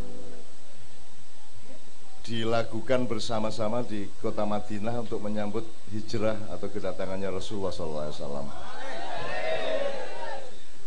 dilakukan 2.25 3.05
bersama-sama 3.05 3.85
di 3.85 4.09
kota 4.25 4.49
Madinah 4.49 5.05
untuk 5.05 5.21
menyambut 5.21 5.69
hijrah 5.93 6.49
atau 6.49 6.73
kedatangannya 6.73 7.29
Rasulullah 7.29 7.77
SAW. 7.77 8.49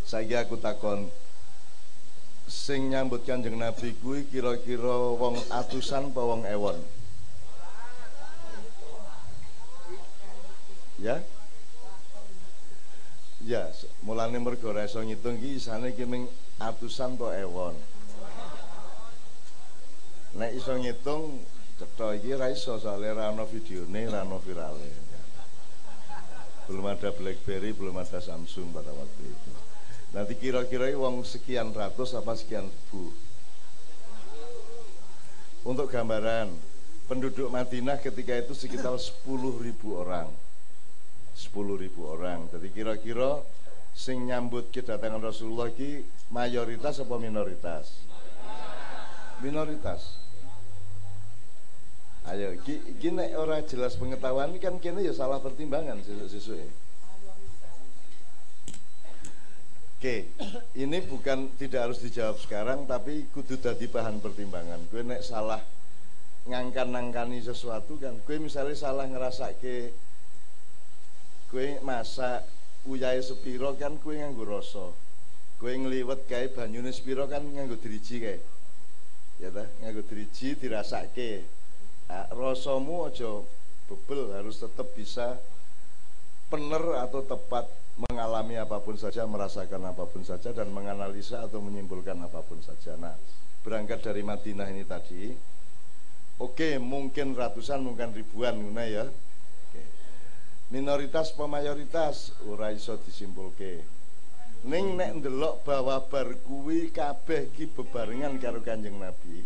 Saya 0.02 0.42
aku 0.42 0.58
takon 0.58 1.06
sing 2.52 2.92
nyambut 2.92 3.24
kanjeng 3.24 3.56
Nabi 3.56 3.96
kuwi 4.04 4.28
kira-kira 4.28 5.16
wong 5.16 5.40
atusan 5.48 6.12
apa 6.12 6.20
wong 6.20 6.44
ewon? 6.44 6.76
Ya? 11.00 11.24
Ya, 13.42 13.72
mulane 14.04 14.38
mergo 14.38 14.70
ora 14.70 14.86
iso 14.86 15.00
ngitung 15.02 15.40
iki 15.40 15.58
isane 15.64 15.96
ming 16.04 16.28
atusan 16.60 17.16
to 17.16 17.32
ewon. 17.32 17.74
Nek 20.36 20.52
iso 20.54 20.76
ngitung 20.76 21.40
cetha 21.80 22.20
iki 22.20 22.36
ora 22.36 22.52
iso 22.52 22.78
soalnya 22.78 23.16
ora 23.16 23.24
ana 23.32 23.48
videone, 23.48 24.12
ora 24.12 24.28
ana 24.28 24.38
virale. 24.44 24.92
Belum 26.70 26.86
ada 26.86 27.10
BlackBerry, 27.16 27.74
belum 27.74 27.98
ada 27.98 28.22
Samsung 28.22 28.70
pada 28.76 28.94
waktu 28.94 29.24
itu. 29.26 29.71
Nanti 30.12 30.36
kira-kira 30.36 30.92
wong 31.00 31.24
sekian 31.24 31.72
ratus 31.72 32.12
apa 32.20 32.36
sekian 32.36 32.68
ribu. 32.68 33.16
Untuk 35.64 35.88
gambaran, 35.88 36.52
penduduk 37.08 37.48
Madinah 37.48 38.02
ketika 38.02 38.36
itu 38.36 38.52
sekitar 38.52 38.98
10 38.98 39.24
ribu 39.62 39.96
orang. 39.96 40.28
10.000 41.38 41.96
orang. 42.04 42.50
Jadi 42.52 42.68
kira-kira 42.76 43.40
sing 43.96 44.28
nyambut 44.28 44.72
kedatangan 44.72 45.20
Rasulullah 45.20 45.72
ki 45.72 46.04
mayoritas 46.32 47.00
apa 47.00 47.16
minoritas? 47.16 48.04
Minoritas. 49.40 50.20
Ayo, 52.28 52.54
gini 53.02 53.34
orang 53.34 53.66
jelas 53.66 53.98
pengetahuan 53.98 54.54
kan 54.62 54.78
kini 54.78 55.10
ya 55.10 55.14
salah 55.16 55.42
pertimbangan 55.42 56.04
siswa-siswa. 56.06 56.81
Oke, 60.02 60.34
ini 60.74 60.98
bukan 61.06 61.54
tidak 61.62 61.86
harus 61.86 62.02
dijawab 62.02 62.42
sekarang, 62.42 62.90
tapi 62.90 63.30
kudu 63.30 63.62
dadi 63.62 63.86
bahan 63.86 64.18
pertimbangan. 64.18 64.82
Gue 64.90 65.06
nek 65.06 65.22
salah 65.22 65.62
ngangkan-ngangkani 66.50 67.38
sesuatu 67.38 68.02
kan, 68.02 68.18
gue 68.26 68.42
misalnya 68.42 68.74
salah 68.74 69.06
ngerasa 69.06 69.54
ke 69.62 69.94
Kue 71.52 71.84
masak 71.84 72.48
uyahe 72.88 73.20
sepiro 73.20 73.76
kan 73.76 74.00
kue 74.00 74.16
nganggo 74.16 74.48
rasa. 74.48 74.88
Kue 75.60 75.76
ngliwet 75.76 76.24
kae 76.24 76.48
banyune 76.48 76.96
sepiro 76.96 77.28
kan 77.28 77.44
nganggo 77.44 77.76
driji 77.76 78.24
kae. 78.24 78.40
Ya 79.38 79.52
ta, 79.52 79.68
nganggo 79.84 80.00
driji 80.08 80.56
dirasake. 80.56 81.44
Nah, 82.08 82.26
rasamu 82.32 83.06
aja 83.06 83.44
bebel 83.86 84.32
harus 84.32 84.64
tetap 84.64 84.96
bisa 84.96 85.38
benar 86.52 87.08
atau 87.08 87.24
tepat 87.24 87.72
mengalami 87.96 88.60
apa 88.60 88.84
pun 88.84 89.00
saja, 89.00 89.24
merasakan 89.24 89.88
apa 89.88 90.04
pun 90.04 90.28
saja 90.28 90.52
dan 90.52 90.68
menganalisa 90.76 91.48
atau 91.48 91.64
menyimpulkan 91.64 92.20
apa 92.20 92.44
pun 92.44 92.60
saja. 92.60 93.00
Nah, 93.00 93.16
berangkat 93.64 94.04
dari 94.04 94.20
Madinah 94.20 94.68
ini 94.68 94.84
tadi, 94.84 95.32
oke 96.44 96.76
mungkin 96.84 97.32
ratusan, 97.32 97.80
mungkin 97.80 98.12
ribuan, 98.12 98.60
ya. 98.84 99.08
Minoritas 100.72 101.36
apa 101.36 101.52
mayoritas 101.52 102.32
ora 102.48 102.72
iso 102.72 102.96
disimpulke. 103.04 103.84
Ning 104.64 104.96
nek 104.96 105.20
ndelok 105.20 105.68
bahwa 105.68 106.00
bar 106.08 106.32
kuwi 106.48 106.96
kabeh 106.96 107.52
ki 107.52 107.76
bebarengan 107.76 108.40
karo 108.40 108.64
Kanjeng 108.64 108.96
Nabi 108.96 109.44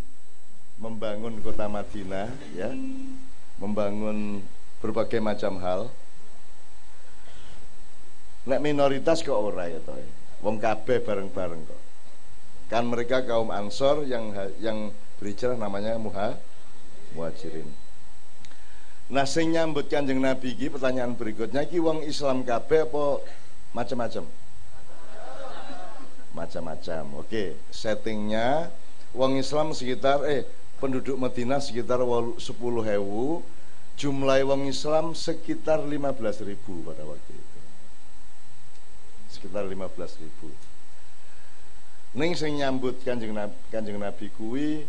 membangun 0.78 1.42
kota 1.42 1.66
Madinah 1.66 2.30
ya. 2.54 2.70
Membangun 3.58 4.38
berbagai 4.78 5.18
macam 5.18 5.58
hal 5.58 5.90
nek 8.46 8.62
minoritas 8.62 9.20
kok 9.26 9.34
ora 9.34 9.66
ya 9.66 9.82
toh 9.82 9.98
wong 10.40 10.62
kabeh 10.62 11.02
bareng-bareng 11.02 11.62
kok 11.66 11.80
kan 12.70 12.86
mereka 12.86 13.22
kaum 13.26 13.50
ansor 13.50 14.06
yang 14.06 14.34
yang 14.62 14.90
berhijrah 15.18 15.58
namanya 15.58 15.98
muha 15.98 16.38
muhajirin 17.14 17.66
Nah 19.06 19.22
sing 19.22 19.54
nyambut 19.54 19.86
Kanjeng 19.86 20.18
Nabi 20.18 20.58
iki 20.58 20.66
pertanyaan 20.66 21.14
berikutnya 21.14 21.62
iki 21.62 21.78
wong 21.78 22.02
Islam 22.02 22.42
kabeh 22.42 22.90
apa 22.90 23.22
macam-macam? 23.70 24.26
Macam-macam. 26.34 27.22
Oke, 27.22 27.54
settingnya 27.70 28.66
wong 29.14 29.38
Islam 29.38 29.70
sekitar 29.78 30.26
eh 30.26 30.42
penduduk 30.82 31.14
Madinah 31.22 31.62
sekitar 31.62 32.02
10 32.02 32.42
hewu, 32.82 33.46
jumlah 33.94 34.42
wong 34.42 34.66
Islam 34.66 35.14
sekitar 35.14 35.86
15 35.86 36.42
ribu 36.42 36.82
pada 36.82 37.06
waktu 37.06 37.30
itu. 37.30 37.55
Sekitar 39.36 39.68
15 39.68 39.76
ribu. 40.24 40.48
Ning 42.16 42.32
sing 42.32 42.56
nyambut 42.56 42.96
Kanjeng 43.04 43.36
Nabi, 43.36 43.52
Kanjeng 43.68 44.00
Nabi 44.00 44.32
kuwi 44.32 44.88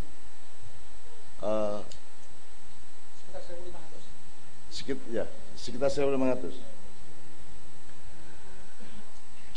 uh, 1.43 1.83
Sekit, 4.71 4.95
ya, 5.09 5.25
sekitar 5.57 5.89
1500. 5.89 6.53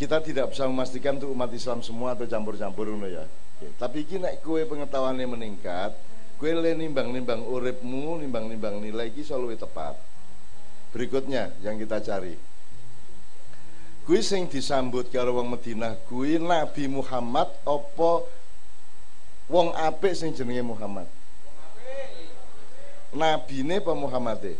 Kita 0.01 0.17
tidak 0.25 0.49
bisa 0.51 0.65
memastikan 0.65 1.21
untuk 1.21 1.31
umat 1.37 1.53
Islam 1.53 1.85
semua 1.85 2.17
atau 2.17 2.25
campur-campur 2.25 2.89
ya. 3.05 3.29
Oke. 3.29 3.69
Tapi 3.77 4.09
iki 4.09 4.17
nek 4.17 4.41
kowe 4.41 4.57
pengetahuannya 4.65 5.29
meningkat, 5.29 5.93
kowe 6.41 6.49
le 6.49 6.73
nimbang-nimbang 6.73 7.45
uripmu, 7.45 8.17
nimbang-nimbang 8.25 8.81
nilai 8.81 9.13
iki 9.13 9.21
selalu 9.21 9.61
tepat. 9.61 10.01
Berikutnya 10.97 11.53
yang 11.61 11.77
kita 11.77 12.01
cari. 12.01 12.50
Kuwi 14.11 14.27
sing 14.27 14.51
disambut 14.51 15.07
karo 15.15 15.39
wong 15.39 15.55
Madinah 15.55 15.95
kuwi 16.11 16.35
Nabi 16.43 16.91
Muhammad 16.91 17.47
apa 17.63 18.27
wong 19.47 19.71
apik 19.71 20.19
sing 20.19 20.35
jenenge 20.35 20.67
Muhammad? 20.67 21.07
Nabine 23.15 23.79
apa 23.79 23.95
Muhammade? 23.95 24.59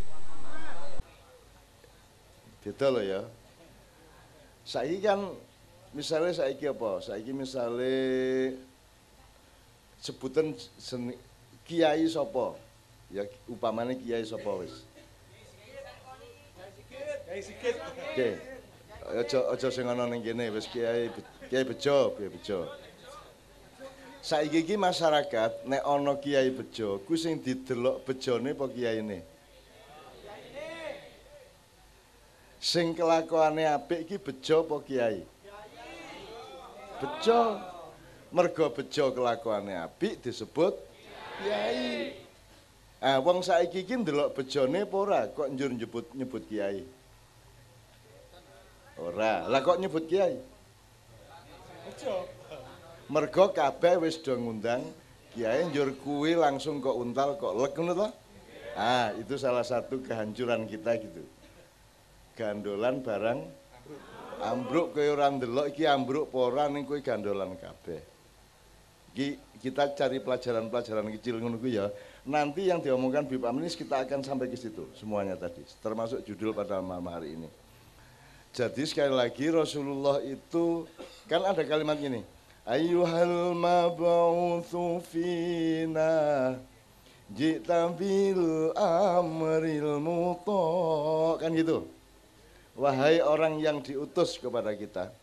Beda 2.63 2.95
loh 2.95 3.03
ya. 3.03 3.27
Saiki 4.63 5.03
kan 5.03 5.19
misalnya 5.99 6.31
saiki 6.31 6.71
apa? 6.71 7.03
Saiki 7.03 7.35
misalnya 7.35 8.55
sebutan 9.99 10.55
seni, 10.79 11.19
kiai 11.67 12.07
sopo 12.07 12.55
ya 13.11 13.27
upamane 13.51 13.99
kiai 13.99 14.23
sopo 14.23 14.63
wis 14.63 14.87
kiai 17.27 17.43
sikit 17.43 17.75
oke 18.15 18.50
aja 19.19 19.39
aja 19.53 19.69
sing 19.71 19.89
ana 19.89 20.07
ning 20.07 20.23
kene 20.23 20.51
wis 20.55 20.67
kiai 20.73 21.11
kiai 21.51 21.65
bejo 21.65 22.15
kiai 22.17 22.31
bejo 22.31 22.59
saiki 24.23 24.59
iki 24.63 24.77
masyarakat 24.77 25.67
nek 25.67 25.83
ana 25.85 26.15
kiai 26.23 26.51
bejo 26.51 27.01
ku 27.07 27.17
sing 27.17 27.43
didelok 27.45 28.07
bejone 28.07 28.51
apa 28.55 28.67
kiyaine 28.69 29.19
Sing 32.61 32.93
kelakuane 32.93 33.65
apik 33.65 34.05
iki 34.05 34.17
bejo 34.21 34.61
apa 34.69 34.77
kiai? 34.85 35.25
Bejo. 37.01 37.41
Mergo 38.37 38.69
bejo 38.77 39.05
kelakuane 39.17 39.81
apik 39.81 40.21
disebut 40.21 40.77
kiai. 41.41 42.13
Ah 43.01 43.17
wong 43.25 43.41
saiki 43.41 43.81
iki 43.81 43.97
ndelok 43.97 44.37
bejone 44.37 44.85
apa 44.85 44.97
ora 45.01 45.21
kok 45.33 45.49
njur 45.49 45.73
nyebut 45.73 46.13
nyebut 46.13 46.45
kiai? 46.53 46.85
Ora. 49.01 49.49
Lah 49.49 49.61
kok 49.65 49.81
nyebut 49.81 50.05
kiai? 50.05 50.37
Bejo. 51.89 52.29
Mergo 53.11 53.51
kabeh 53.51 53.99
wis 54.05 54.21
do 54.23 54.37
ngundang 54.39 54.85
kiai 55.35 55.67
njur 55.67 55.97
kuwi 55.99 56.39
langsung 56.39 56.79
kok 56.79 56.95
untal 56.95 57.35
kok 57.41 57.57
lek 57.59 57.75
ngono 57.75 57.95
to? 57.97 58.09
Ah, 58.79 59.11
itu 59.19 59.35
salah 59.35 59.67
satu 59.67 59.99
kehancuran 59.99 60.71
kita 60.71 60.95
gitu 61.03 61.27
gandolan 62.39 63.03
barang 63.05 63.41
Ambruk 64.41 64.97
kowe 64.97 65.05
ora 65.05 65.29
ndelok 65.29 65.69
iki 65.69 65.85
ambruk 65.85 66.33
apa 66.33 66.39
ora 66.41 66.65
ning 66.73 66.89
kowe 66.89 66.97
gandolan 67.05 67.61
kabeh. 67.61 68.01
Iki 69.13 69.61
kita 69.61 69.93
cari 69.93 70.17
pelajaran-pelajaran 70.25 71.13
kecil 71.21 71.37
ngono 71.45 71.61
kuwi 71.61 71.77
ya. 71.77 71.93
Nanti 72.25 72.73
yang 72.73 72.81
diomongkan 72.81 73.29
Bib 73.29 73.45
Aminis 73.45 73.77
kita 73.77 74.01
akan 74.01 74.25
sampai 74.25 74.49
ke 74.49 74.57
situ 74.57 74.89
semuanya 74.97 75.37
tadi, 75.37 75.61
termasuk 75.85 76.25
judul 76.25 76.57
pada 76.57 76.81
malam 76.81 77.05
hari 77.13 77.37
ini. 77.37 77.49
Jadi 78.51 78.83
sekali 78.83 79.15
lagi 79.15 79.47
Rasulullah 79.47 80.19
itu 80.27 80.83
kan 81.31 81.47
ada 81.47 81.63
kalimat 81.63 81.95
gini, 81.95 82.27
Ayuhal 82.67 83.55
mab'utsu 83.55 84.99
fina 85.07 86.59
Jita 87.31 87.87
bil 87.95 88.75
amril 88.75 90.03
muto 90.03 91.39
Kan 91.39 91.55
gitu 91.55 91.87
Wahai 92.75 93.23
orang 93.23 93.63
yang 93.63 93.79
diutus 93.79 94.35
kepada 94.35 94.75
kita 94.75 95.15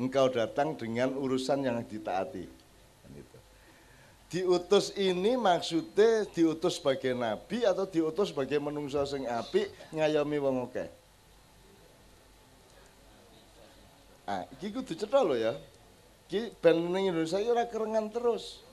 Engkau 0.00 0.32
datang 0.32 0.72
dengan 0.72 1.12
urusan 1.12 1.60
yang 1.60 1.76
ditaati 1.84 2.48
kan 3.04 3.10
gitu. 3.12 3.38
Diutus 4.32 4.96
ini 4.96 5.36
maksudnya 5.36 6.24
diutus 6.32 6.80
sebagai 6.80 7.12
nabi 7.12 7.68
atau 7.68 7.84
diutus 7.84 8.32
sebagai 8.32 8.56
menungso 8.56 9.04
sing 9.04 9.28
api 9.28 9.68
ngayomi 9.92 10.40
wong 10.40 10.64
oke. 10.64 11.01
Ah, 14.32 14.48
iki 14.48 14.72
kudu 14.72 14.96
cetha 14.96 15.20
lho 15.20 15.36
ya. 15.36 15.52
Ki 16.24 16.48
ben 16.64 16.88
ning 16.88 17.12
Indonesia 17.12 17.36
iki 17.36 17.52
ora 17.52 17.68
kerengan 17.68 18.08
terus. 18.08 18.64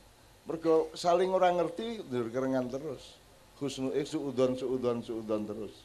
Mergo 0.47 0.87
saling 0.95 1.27
ora 1.35 1.51
ngerti 1.51 1.99
ndur 2.07 2.31
kerengan 2.31 2.71
terus. 2.71 3.19
Husnu 3.59 3.91
eh 3.91 4.07
suudon 4.07 4.55
suudon 4.55 5.03
suudon 5.03 5.43
terus. 5.43 5.75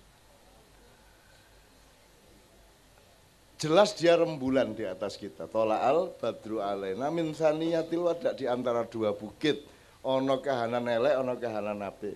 Jelas 3.59 3.99
dia 3.99 4.15
rembulan 4.15 4.79
di 4.79 4.87
atas 4.87 5.19
kita. 5.19 5.51
Tola'al 5.51 6.15
badru 6.23 6.63
alaina 6.63 7.11
min 7.11 7.35
saniyatil 7.35 8.07
wada 8.07 8.31
di 8.31 8.47
antara 8.47 8.87
dua 8.87 9.11
bukit. 9.11 9.67
Ono 10.07 10.39
kahanan 10.39 10.87
elek, 10.87 11.19
ono 11.19 11.35
kahanan 11.35 11.83
apik. 11.83 12.15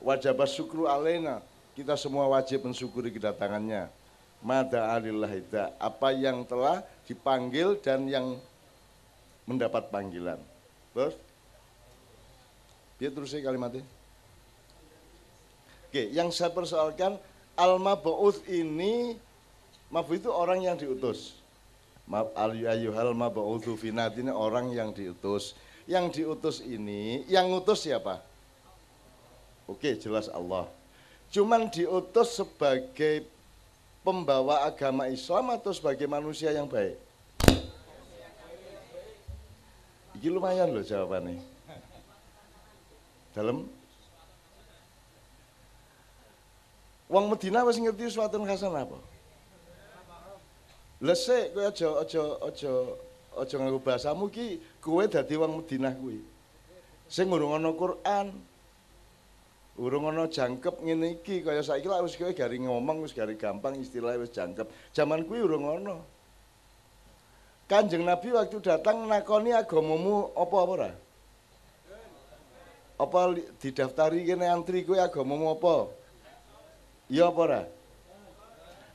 Wajib 0.00 0.40
syukru 0.48 0.88
alaina. 0.88 1.44
Kita 1.76 2.00
semua 2.00 2.30
wajib 2.32 2.64
mensyukuri 2.64 3.12
kedatangannya. 3.12 3.97
Mada 4.38 4.94
alillah 4.94 5.30
Apa 5.82 6.14
yang 6.14 6.46
telah 6.46 6.86
dipanggil 7.04 7.78
dan 7.82 8.06
yang 8.06 8.38
mendapat 9.48 9.90
panggilan. 9.90 10.38
Terus? 10.94 11.16
Dia 13.02 13.10
terus 13.10 13.34
kalimatnya. 13.34 13.82
Oke, 15.88 16.12
yang 16.12 16.28
saya 16.30 16.52
persoalkan 16.52 17.16
al-mab'uth 17.56 18.44
ini 18.46 19.16
Mabu 19.88 20.20
itu 20.20 20.28
orang 20.28 20.60
yang 20.60 20.76
diutus. 20.76 21.40
Ayyuhal 22.08 23.16
mab'utsu 23.16 23.76
ini 23.80 24.32
orang 24.32 24.72
yang 24.72 24.92
diutus. 24.92 25.56
Yang 25.88 26.20
diutus 26.20 26.60
ini, 26.60 27.24
yang 27.32 27.48
utus 27.48 27.88
siapa? 27.88 28.20
Oke, 29.64 29.96
jelas 29.96 30.28
Allah. 30.28 30.68
Cuman 31.32 31.72
diutus 31.72 32.36
sebagai 32.36 33.24
pembawa 34.02 34.66
agama 34.66 35.06
Islam 35.10 35.54
atau 35.54 35.70
sebagai 35.74 36.06
manusia 36.06 36.50
yang 36.54 36.66
baik? 36.70 36.98
Ini 40.18 40.28
lumayan 40.34 40.74
loh 40.74 40.82
jawabannya. 40.82 41.38
Dalam 43.30 43.70
Wong 47.08 47.24
Medina 47.32 47.64
wis 47.64 47.80
ngerti 47.80 48.12
suatu 48.12 48.36
hasan 48.44 48.74
apa? 48.74 48.98
Lesek 51.00 51.54
kowe 51.54 51.64
aja 51.64 51.88
aja 52.02 52.22
aja 52.44 52.72
aja 53.38 53.54
nganggo 53.54 53.80
bahasamu 53.80 54.26
ki 54.28 54.60
kowe 54.82 55.06
dadi 55.06 55.38
wong 55.38 55.62
Madinah 55.62 55.94
kuwi. 55.96 56.20
Sing 57.08 57.30
urung 57.30 57.54
ana 57.54 57.70
Quran. 57.72 58.34
Urung 59.78 60.10
ana 60.10 60.26
jangkep 60.26 60.82
ngene 60.82 61.22
iki 61.22 61.38
kaya 61.46 61.62
saiki 61.62 61.86
lak 61.86 62.02
wis 62.02 62.18
kowe 62.18 62.34
gari 62.34 62.58
ngomong 62.58 63.06
wis 63.06 63.14
gari 63.14 63.38
gampang 63.38 63.78
istilah 63.78 64.18
wis 64.18 64.34
jangkep. 64.34 64.66
Zaman 64.90 65.22
kuwi 65.22 65.38
urung 65.46 65.70
ana. 65.70 66.02
Kanjeng 67.70 68.02
Nabi 68.02 68.34
waktu 68.34 68.58
datang 68.58 69.06
nakoni 69.06 69.54
agamamu 69.54 70.34
apa 70.34 70.56
apa 70.58 70.72
ora? 70.74 70.90
Apa 72.98 73.38
didaftari 73.62 74.26
kene 74.26 74.50
antri 74.50 74.82
kowe 74.82 74.98
agamamu 74.98 75.54
apa? 75.54 75.74
Iya 77.06 77.30
apa 77.30 77.40
ora? 77.46 77.62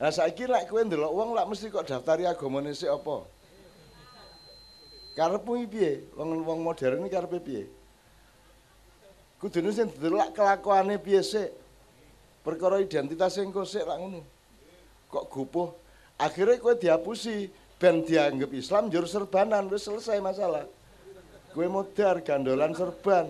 Lah 0.03 0.11
saiki 0.11 0.51
lek 0.51 0.67
kowe 0.67 0.83
ndelok 0.83 1.15
wong 1.15 1.31
lak 1.31 1.47
mesti 1.47 1.71
kok 1.71 1.87
daftari 1.87 2.27
agamane 2.27 2.75
sik 2.75 2.91
apa? 2.91 3.23
Karepmu 5.15 5.63
piye? 5.71 6.11
Wong 6.19 6.43
wong 6.43 6.59
modern 6.59 7.07
iki 7.07 7.15
karepe 7.15 7.39
piye? 7.39 7.63
Kudune 9.43 9.75
sing 9.75 9.91
ndelok 9.91 10.31
kelakuane 10.31 10.95
piye 11.03 11.19
sik? 11.19 11.51
Perkara 12.47 12.79
identitas 12.79 13.35
engko 13.35 13.67
sik 13.67 13.83
lak 13.83 13.99
ngono. 13.99 14.23
Kok 15.11 15.27
gupuh? 15.27 15.67
Akhirnya 16.15 16.63
kowe 16.63 16.71
dihapusi 16.79 17.51
ben 17.75 18.07
dianggap 18.07 18.55
Islam 18.55 18.87
jur 18.87 19.03
serbanan 19.03 19.67
wis 19.67 19.83
selesai 19.83 20.23
masalah. 20.23 20.63
Kowe 21.51 21.67
modar 21.67 22.23
gandolan 22.23 22.71
serban. 22.71 23.27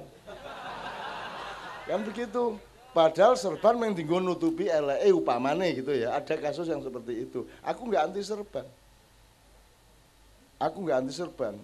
Kan 1.90 2.06
begitu. 2.06 2.62
Padahal 2.94 3.34
serban 3.34 3.82
yang 3.82 3.98
tinggal 3.98 4.22
nutupi 4.22 4.70
LE 4.70 5.10
upamane 5.18 5.74
gitu 5.82 5.98
ya. 5.98 6.14
Ada 6.14 6.38
kasus 6.38 6.70
yang 6.70 6.86
seperti 6.86 7.26
itu. 7.26 7.42
Aku 7.66 7.90
nggak 7.90 8.14
anti 8.14 8.22
serban. 8.22 8.70
Aku 10.62 10.78
nggak 10.86 10.98
anti 11.02 11.14
serban. 11.18 11.58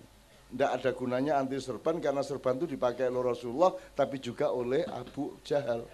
Nggak 0.50 0.72
ada 0.82 0.90
gunanya 0.98 1.34
anti 1.38 1.62
serban 1.62 2.02
karena 2.02 2.26
serban 2.26 2.58
itu 2.58 2.74
dipakai 2.74 3.06
oleh 3.14 3.22
Rasulullah 3.22 3.70
tapi 3.94 4.18
juga 4.18 4.50
oleh 4.50 4.82
Abu 4.90 5.38
Jahal. 5.46 5.86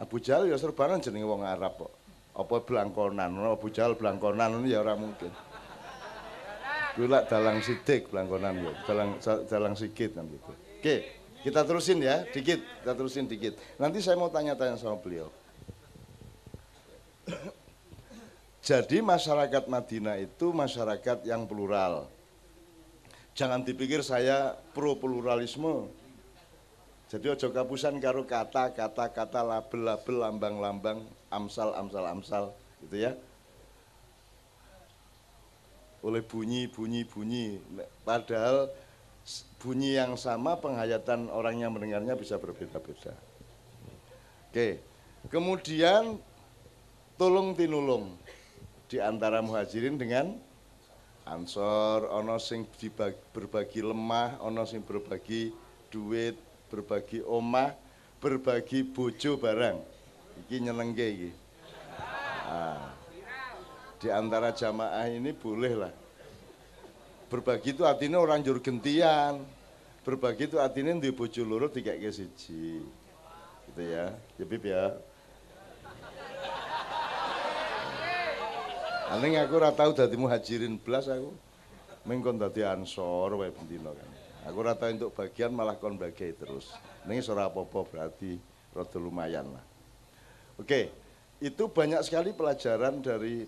Abu 0.00 0.16
Jahal 0.16 0.48
ya 0.48 0.56
serbanan 0.56 1.04
jenenge 1.04 1.28
wong 1.28 1.44
Arab 1.44 1.76
kok. 1.76 1.92
Apa 2.32 2.64
belangkonan, 2.64 3.36
Abu 3.44 3.68
Jahal 3.68 3.92
belangkonan 4.00 4.64
ini 4.64 4.72
ya 4.72 4.80
orang 4.80 5.12
mungkin. 5.12 5.28
Gula 6.96 7.24
dalang 7.28 7.60
sidik 7.60 8.08
belangkonan 8.08 8.64
ya, 8.64 8.72
dalang 8.88 9.20
dalang 9.48 9.74
sikit 9.76 10.16
kan 10.16 10.24
gitu. 10.28 10.52
Oke. 10.80 10.96
Kita 11.42 11.66
terusin 11.66 11.98
ya, 11.98 12.22
dikit, 12.30 12.62
kita 12.62 12.94
terusin 12.94 13.26
dikit. 13.26 13.58
Nanti 13.74 13.98
saya 13.98 14.14
mau 14.14 14.30
tanya-tanya 14.30 14.78
sama 14.78 14.94
beliau. 15.02 15.26
Jadi 18.62 19.02
masyarakat 19.02 19.66
Madinah 19.66 20.22
itu 20.22 20.54
masyarakat 20.54 21.26
yang 21.26 21.42
plural. 21.50 22.06
Jangan 23.32 23.64
dipikir 23.64 24.04
saya 24.04 24.52
pro 24.76 24.96
pluralisme. 25.00 25.88
Jadi 27.08 27.28
ojo 27.28 27.48
kapusan 27.52 28.00
karo 28.00 28.24
kata, 28.24 28.72
kata, 28.72 29.12
kata, 29.12 29.40
label, 29.44 29.80
label, 29.84 30.16
lambang, 30.16 30.54
lambang, 30.60 30.98
amsal, 31.28 31.76
amsal, 31.76 32.04
amsal, 32.08 32.44
gitu 32.84 33.08
ya. 33.08 33.12
Oleh 36.00 36.24
bunyi, 36.24 36.72
bunyi, 36.72 37.04
bunyi. 37.04 37.60
Padahal 38.04 38.72
bunyi 39.60 39.96
yang 40.00 40.16
sama 40.16 40.56
penghayatan 40.56 41.28
orang 41.28 41.60
yang 41.60 41.70
mendengarnya 41.76 42.16
bisa 42.16 42.40
berbeda-beda. 42.40 43.12
Oke, 44.48 44.80
kemudian 45.28 46.16
tolong 47.20 47.52
tinulung 47.56 48.16
di 48.88 49.00
antara 49.00 49.40
muhajirin 49.40 49.96
dengan 49.96 50.36
ansor, 51.26 52.10
ono 52.10 52.38
sing 52.38 52.66
berbagi 53.30 53.80
lemah, 53.82 54.42
ono 54.42 54.66
sing 54.66 54.82
berbagi 54.82 55.54
duit, 55.92 56.34
berbagi 56.68 57.22
omah, 57.22 57.74
berbagi 58.18 58.82
bojo 58.82 59.38
barang. 59.38 59.78
Iki 60.46 60.56
nyenengke 60.64 61.06
iki. 61.06 61.30
Nah, 62.48 62.92
di 64.00 64.08
antara 64.10 64.50
jamaah 64.50 65.06
ini 65.08 65.30
boleh 65.36 65.72
lah. 65.76 65.92
Berbagi 67.30 67.72
itu 67.76 67.84
artinya 67.88 68.20
orang 68.20 68.44
jur 68.44 68.60
gentian. 68.60 69.40
Berbagi 70.02 70.50
itu 70.50 70.58
artinya 70.58 70.92
di 70.98 71.08
bojo 71.14 71.40
loro 71.46 71.70
tiga 71.70 71.94
siji. 71.96 72.82
Gitu 73.70 73.82
ya. 73.82 74.12
Ya 74.36 74.44
bib 74.44 74.64
ya 74.66 74.98
Aneh 79.12 79.36
aku 79.36 79.60
ora 79.60 79.68
tau 79.76 79.92
dadi 79.92 80.16
muhajirin 80.16 80.80
belas 80.80 81.04
aku. 81.04 81.36
Mengkon 82.08 82.40
dadi 82.40 82.64
ansor 82.64 83.36
wae 83.36 83.52
bendina 83.52 83.92
kan. 83.92 84.10
Aku 84.48 84.64
ora 84.64 84.72
tau 84.72 84.88
untuk 84.88 85.12
bagian 85.12 85.52
malah 85.52 85.76
kon 85.76 86.00
bagi 86.00 86.32
terus. 86.32 86.72
Ning 87.04 87.20
ora 87.28 87.52
apa-apa 87.52 87.84
berarti 87.92 88.40
rada 88.72 88.96
lumayan 88.96 89.52
lah. 89.52 89.60
Oke, 90.56 90.88
itu 91.44 91.68
banyak 91.68 92.00
sekali 92.00 92.32
pelajaran 92.32 93.04
dari 93.04 93.44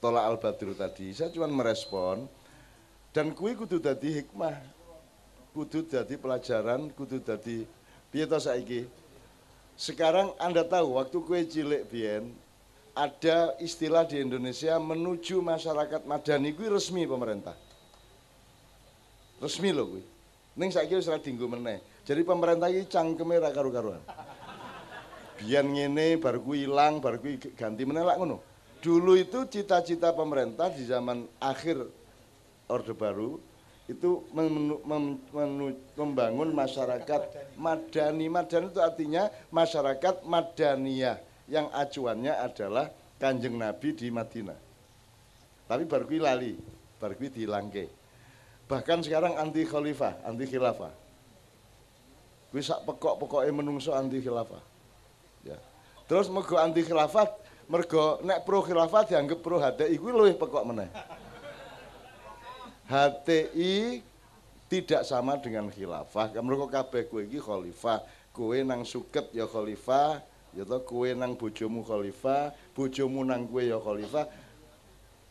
Tola 0.00 0.24
Al-Badru 0.32 0.72
tadi. 0.72 1.12
Saya 1.12 1.28
cuma 1.28 1.44
merespon 1.44 2.24
dan 3.12 3.36
kui 3.36 3.52
kudu 3.52 3.76
dadi 3.76 4.24
hikmah. 4.24 4.56
Kudu 5.52 5.84
dadi 5.86 6.16
pelajaran, 6.16 6.88
kudu 6.96 7.20
dadi 7.20 7.68
piye 8.08 8.24
saiki? 8.26 8.88
Sekarang 9.76 10.32
Anda 10.40 10.64
tahu 10.64 10.96
waktu 10.96 11.20
kue 11.20 11.44
cilik 11.44 11.84
biyen 11.92 12.32
ada 12.94 13.58
istilah 13.58 14.06
di 14.06 14.22
Indonesia 14.22 14.78
menuju 14.78 15.42
masyarakat 15.42 16.06
madani 16.06 16.54
kuwi 16.54 16.70
resmi 16.70 17.02
pemerintah. 17.10 17.58
Resmi 19.42 19.74
loh 19.74 19.90
kuwi. 19.90 20.02
Ning 20.54 20.70
saiki 20.70 20.94
wis 20.94 21.10
ora 21.10 21.18
dienggo 21.18 21.50
meneh. 21.50 21.82
Jadi 22.06 22.22
pemerintah 22.22 22.70
iki 22.70 22.86
cangkeme 22.86 23.42
ra 23.42 23.50
karu-karuan. 23.50 23.98
Biyen 25.42 25.74
ngene 25.74 26.22
bar 26.22 26.38
kuwi 26.38 26.70
ilang, 26.70 27.02
bar 27.02 27.18
kuwi 27.18 27.42
ganti 27.58 27.82
meneh 27.82 28.06
lak 28.06 28.22
ngono. 28.22 28.38
Dulu 28.78 29.18
itu 29.18 29.42
cita-cita 29.50 30.14
pemerintah 30.14 30.70
di 30.70 30.86
zaman 30.86 31.26
akhir 31.42 31.82
Orde 32.70 32.94
Baru 32.94 33.42
itu 33.90 34.22
menu- 34.30 34.80
menu- 34.86 35.80
membangun 35.98 36.54
masyarakat 36.54 37.20
madani. 37.58 38.28
Madani 38.30 38.70
itu 38.70 38.80
artinya 38.80 39.28
masyarakat 39.50 40.22
madaniyah 40.24 41.20
yang 41.48 41.68
acuannya 41.72 42.32
adalah 42.32 42.88
Kanjeng 43.20 43.56
Nabi 43.56 43.94
di 43.94 44.08
Madinah. 44.08 44.58
Tapi 45.64 45.82
baru 45.88 46.04
kuwi 46.04 46.20
lali, 46.20 46.52
baru 47.00 47.14
kuwi 47.16 47.28
dilangke. 47.32 47.88
Bahkan 48.68 49.04
sekarang 49.04 49.36
anti 49.36 49.64
khalifah, 49.64 50.24
anti 50.24 50.44
khilafah. 50.48 50.92
Kuwi 52.52 52.60
sak 52.64 52.84
pekok-pekoke 52.84 53.48
menungso 53.52 53.92
anti 53.92 54.20
khilafah. 54.20 54.60
Ya. 55.44 55.56
Terus 56.04 56.28
mergo 56.28 56.56
anti 56.60 56.84
khilafah, 56.84 57.28
mergo 57.68 58.20
nek 58.24 58.44
pro 58.44 58.60
khilafah 58.60 59.08
dianggap 59.08 59.40
pro 59.40 59.56
HTI 59.60 59.96
kuwi 59.96 60.12
luwih 60.12 60.36
pekok 60.36 60.64
meneh. 60.68 60.88
HTI 62.88 64.04
tidak 64.68 65.02
sama 65.08 65.40
dengan 65.40 65.72
khilafah. 65.72 66.36
Mergo 66.40 66.68
kabeh 66.68 67.08
kowe 67.08 67.24
iki 67.24 67.40
khalifah, 67.40 68.04
kowe 68.32 68.56
nang 68.60 68.84
suket 68.84 69.32
ya 69.32 69.48
khalifah, 69.48 70.20
ya 70.54 70.64
to 70.64 70.78
kowe 70.86 71.06
nang 71.14 71.34
bojomu 71.34 71.82
khalifah, 71.82 72.54
bojomu 72.72 73.26
nang 73.26 73.46
kowe 73.50 73.62
ya 73.62 73.78
khalifah. 73.78 74.26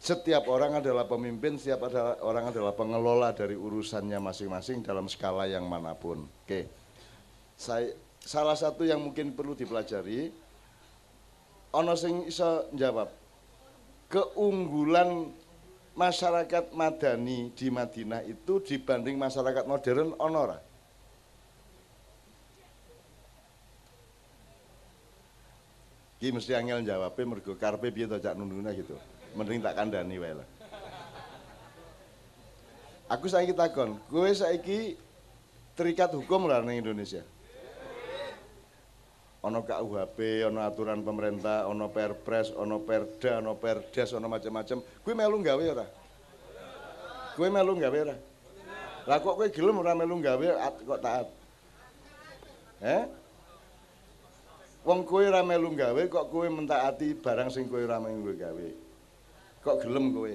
Setiap 0.03 0.51
orang 0.51 0.83
adalah 0.83 1.07
pemimpin, 1.07 1.55
setiap 1.55 1.87
adalah 1.87 2.19
orang 2.19 2.51
adalah 2.51 2.75
pengelola 2.75 3.31
dari 3.31 3.55
urusannya 3.55 4.19
masing-masing 4.19 4.83
dalam 4.83 5.07
skala 5.07 5.47
yang 5.47 5.63
mana 5.63 5.95
pun. 5.95 6.27
Oke. 6.43 6.67
Saya 7.55 7.95
salah 8.19 8.55
satu 8.59 8.83
yang 8.83 8.99
mungkin 8.99 9.31
perlu 9.31 9.55
dipelajari 9.55 10.31
ono 11.75 11.93
sing 11.95 12.27
iso 12.27 12.71
jawab 12.71 13.11
keunggulan 14.07 15.27
masyarakat 15.93 16.71
madani 16.73 17.49
di 17.53 17.67
Madinah 17.73 18.23
itu 18.25 18.61
dibanding 18.61 19.17
masyarakat 19.19 19.65
modern 19.65 20.13
ono 20.17 20.43
Ki 26.23 26.31
mesti 26.31 26.55
angel 26.55 26.87
jawabnya 26.87 27.27
mergo 27.27 27.51
karpe 27.59 27.91
piye 27.91 28.07
to 28.07 28.15
cak 28.15 28.39
nunduna 28.39 28.71
gitu. 28.71 28.95
Mending 29.35 29.59
tak 29.59 29.75
kandani 29.75 30.15
wae 30.15 30.31
lah. 30.31 30.47
Aku 33.11 33.27
saiki 33.27 33.51
takon, 33.51 33.99
kowe 34.07 34.31
saiki 34.31 34.95
terikat 35.75 36.15
hukum 36.15 36.47
ora 36.47 36.63
ning 36.63 36.79
Indonesia? 36.79 37.27
Ono 39.43 39.67
KUHP, 39.67 40.47
ono 40.47 40.63
aturan 40.63 41.03
pemerintah, 41.03 41.67
ono 41.67 41.91
Perpres, 41.91 42.55
ono 42.55 42.79
Perda, 42.79 43.43
ono 43.43 43.59
Perdes, 43.59 44.15
ono 44.15 44.31
macam-macam. 44.31 44.79
Kowe 45.03 45.11
melu 45.11 45.43
gawe 45.43 45.63
ora? 45.75 45.85
Kowe 47.35 47.51
melu 47.51 47.75
gawe 47.83 47.97
ora? 47.99 48.15
Lah 49.11 49.19
kok 49.19 49.35
kowe 49.35 49.47
gelem 49.51 49.75
ora 49.75 49.91
melu 49.91 50.23
gawe 50.23 50.71
kok 50.87 51.01
taat? 51.03 51.27
Eh? 52.79 53.22
Wong 54.83 55.07
kowe 55.07 55.23
ora 55.23 55.39
melu 55.47 55.71
gawe 55.71 56.01
kok 56.11 56.27
kowe 56.27 56.43
mentaati 56.51 57.15
barang 57.15 57.47
sing 57.47 57.71
kowe 57.71 57.79
ora 57.79 58.03
melu 58.03 58.35
gawe. 58.35 58.67
Kok 59.63 59.75
gelem 59.79 60.11
kowe? 60.11 60.33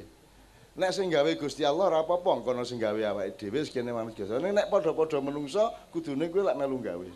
Nek 0.79 0.95
sing 0.97 1.13
gawe 1.13 1.29
Gusti 1.37 1.69
Allah 1.69 1.93
ora 1.93 1.99
apa-apa, 2.01 2.41
kono 2.41 2.65
sing 2.65 2.81
gawe 2.81 2.97
awake 2.97 3.37
dhewe 3.37 3.61
sekene 3.61 3.93
manusia. 3.93 4.25
Nek 4.41 4.73
padha-padha 4.73 5.21
menungso 5.21 5.69
kudune 5.93 6.33
kowe 6.33 6.41
lak 6.49 6.57
melu 6.57 6.81
gawe. 6.81 7.09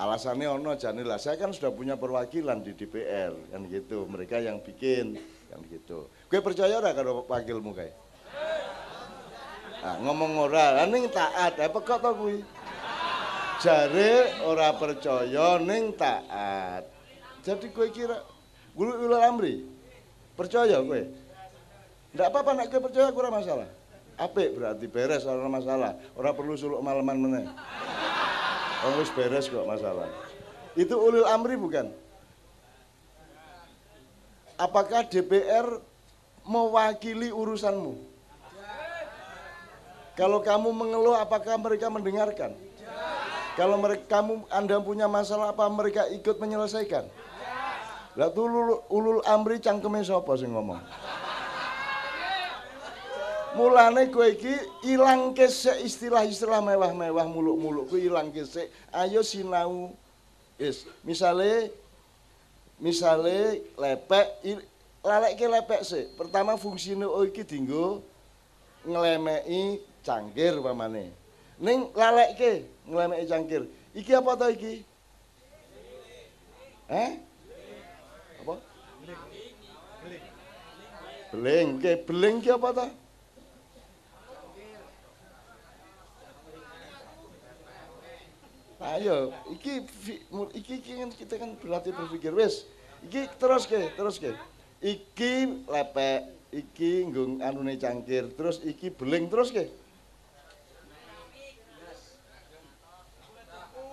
Alasannya 0.00 0.48
ono 0.48 0.78
jane 0.80 1.04
lah, 1.04 1.20
saya 1.20 1.36
kan 1.36 1.52
sudah 1.52 1.76
punya 1.76 1.92
perwakilan 1.98 2.64
di 2.64 2.72
DPR 2.72 3.36
kan 3.52 3.60
gitu. 3.68 4.06
Mereka 4.06 4.38
yang 4.38 4.62
bikin 4.62 5.18
kan 5.50 5.60
gitu. 5.66 6.08
Gue 6.30 6.40
percaya 6.40 6.78
ora 6.78 6.94
karo 6.94 7.26
wakilmu 7.26 7.74
kae? 7.74 7.92
Ah, 9.80 9.96
ngomong 10.00 10.46
ora, 10.46 10.84
ning 10.86 11.08
taat, 11.08 11.56
eh 11.58 11.68
pekok 11.68 12.00
to 12.00 12.10
kuwi. 12.16 12.38
Jare 13.60 14.40
ora 14.48 14.72
percaya 14.72 15.60
ning 15.60 15.92
taat. 15.92 16.88
Jadi 17.44 17.68
kowe 17.76 17.84
kira 17.92 18.24
gulu 18.72 19.04
ulul 19.04 19.20
amri. 19.20 19.68
Percaya 20.32 20.80
kowe? 20.80 21.00
Ndak 22.16 22.26
apa-apa 22.32 22.50
nek 22.56 22.72
kowe 22.72 22.88
percaya 22.88 23.12
ora 23.12 23.28
masalah. 23.28 23.68
Apik 24.16 24.56
berarti 24.56 24.88
beres 24.88 25.28
ora 25.28 25.44
masalah. 25.44 25.92
Ora 26.16 26.32
perlu 26.32 26.56
suluk 26.56 26.80
maleman 26.80 27.20
meneh. 27.20 27.44
Oh, 28.80 28.96
wis 28.96 29.12
beres 29.12 29.52
kok 29.52 29.68
masalah. 29.68 30.08
Itu 30.72 30.96
ulil 30.96 31.28
amri 31.28 31.52
bukan? 31.60 31.92
Apakah 34.56 35.04
DPR 35.04 35.80
mewakili 36.48 37.28
urusanmu? 37.28 38.08
Kalau 40.16 40.40
kamu 40.44 40.68
mengeluh, 40.72 41.16
apakah 41.16 41.56
mereka 41.56 41.88
mendengarkan? 41.88 42.52
Kalau 43.60 43.76
mereka 43.76 44.08
kamu 44.08 44.48
Anda 44.48 44.80
punya 44.80 45.04
masalah 45.04 45.52
apa 45.52 45.68
mereka 45.68 46.08
ikut 46.08 46.40
menyelesaikan? 46.40 47.04
Lah 48.16 48.32
tuh 48.32 48.48
ulul, 48.48 48.80
ulul 48.88 49.20
amri 49.28 49.60
cangkeme 49.60 50.00
sapa 50.00 50.32
sing 50.40 50.56
ngomong? 50.56 50.80
Mulane 53.60 54.08
kowe 54.08 54.24
iki 54.24 54.56
ilang 54.88 55.36
kesek 55.36 55.76
istilah-istilah 55.84 56.64
mewah-mewah 56.64 57.28
muluk-muluk 57.28 57.92
kuwi 57.92 58.08
ilang 58.08 58.32
kesek. 58.32 58.72
Ayo 58.96 59.20
sinau. 59.20 59.92
Wis, 60.56 60.88
misale 61.04 61.68
misale 62.80 63.60
lepek 63.76 64.40
lalekke 65.04 65.46
lepek 65.52 65.84
sik. 65.84 66.16
Pertama 66.16 66.56
fungsine 66.56 67.04
oh 67.04 67.28
iki 67.28 67.44
dienggo 67.44 68.00
nglemeki 68.88 69.84
cangkir 70.00 70.56
pamane. 70.64 71.19
Ning 71.60 71.92
lalekke 71.92 72.64
nglemeki 72.88 73.24
cangkir. 73.28 73.62
Iki 73.92 74.12
apa 74.16 74.32
to 74.40 74.46
iki? 74.48 74.74
Eh? 76.88 77.10
Apa? 78.40 78.54
Beling. 81.36 81.68
Ke 81.84 82.00
beling 82.00 82.40
ki 82.40 82.50
apa 82.56 82.68
to? 82.72 82.86
Ayo, 88.80 89.28
iki, 89.52 89.84
iki 90.56 90.96
kan 90.96 91.12
kita 91.12 91.36
kan 91.36 91.52
berlatih 91.60 91.92
berpikir 91.92 92.32
wis. 92.32 92.64
Iki 93.04 93.28
terus 93.36 93.68
ke, 93.68 93.92
terus 93.92 94.16
ke. 94.16 94.32
Iki 94.80 95.68
lepek, 95.68 96.32
iki 96.48 97.04
nggung 97.04 97.44
anune 97.44 97.76
cangkir, 97.76 98.32
terus 98.32 98.64
iki 98.64 98.88
beling 98.88 99.28
terus 99.28 99.52
ke. 99.52 99.68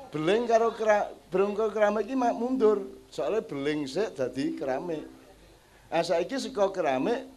Beling 0.08 0.47
karo 0.47 0.72
kera, 0.72 1.12
berungko 1.28 1.68
keramik 1.72 2.08
iki 2.08 2.16
mundur. 2.16 2.88
Soalnya 3.12 3.43
beling 3.43 3.88
sik 3.88 4.16
dadi 4.16 4.55
keramik. 4.55 5.03
Nah 5.88 6.03
saiki 6.03 6.39
saka 6.39 6.72
keramik 6.72 7.28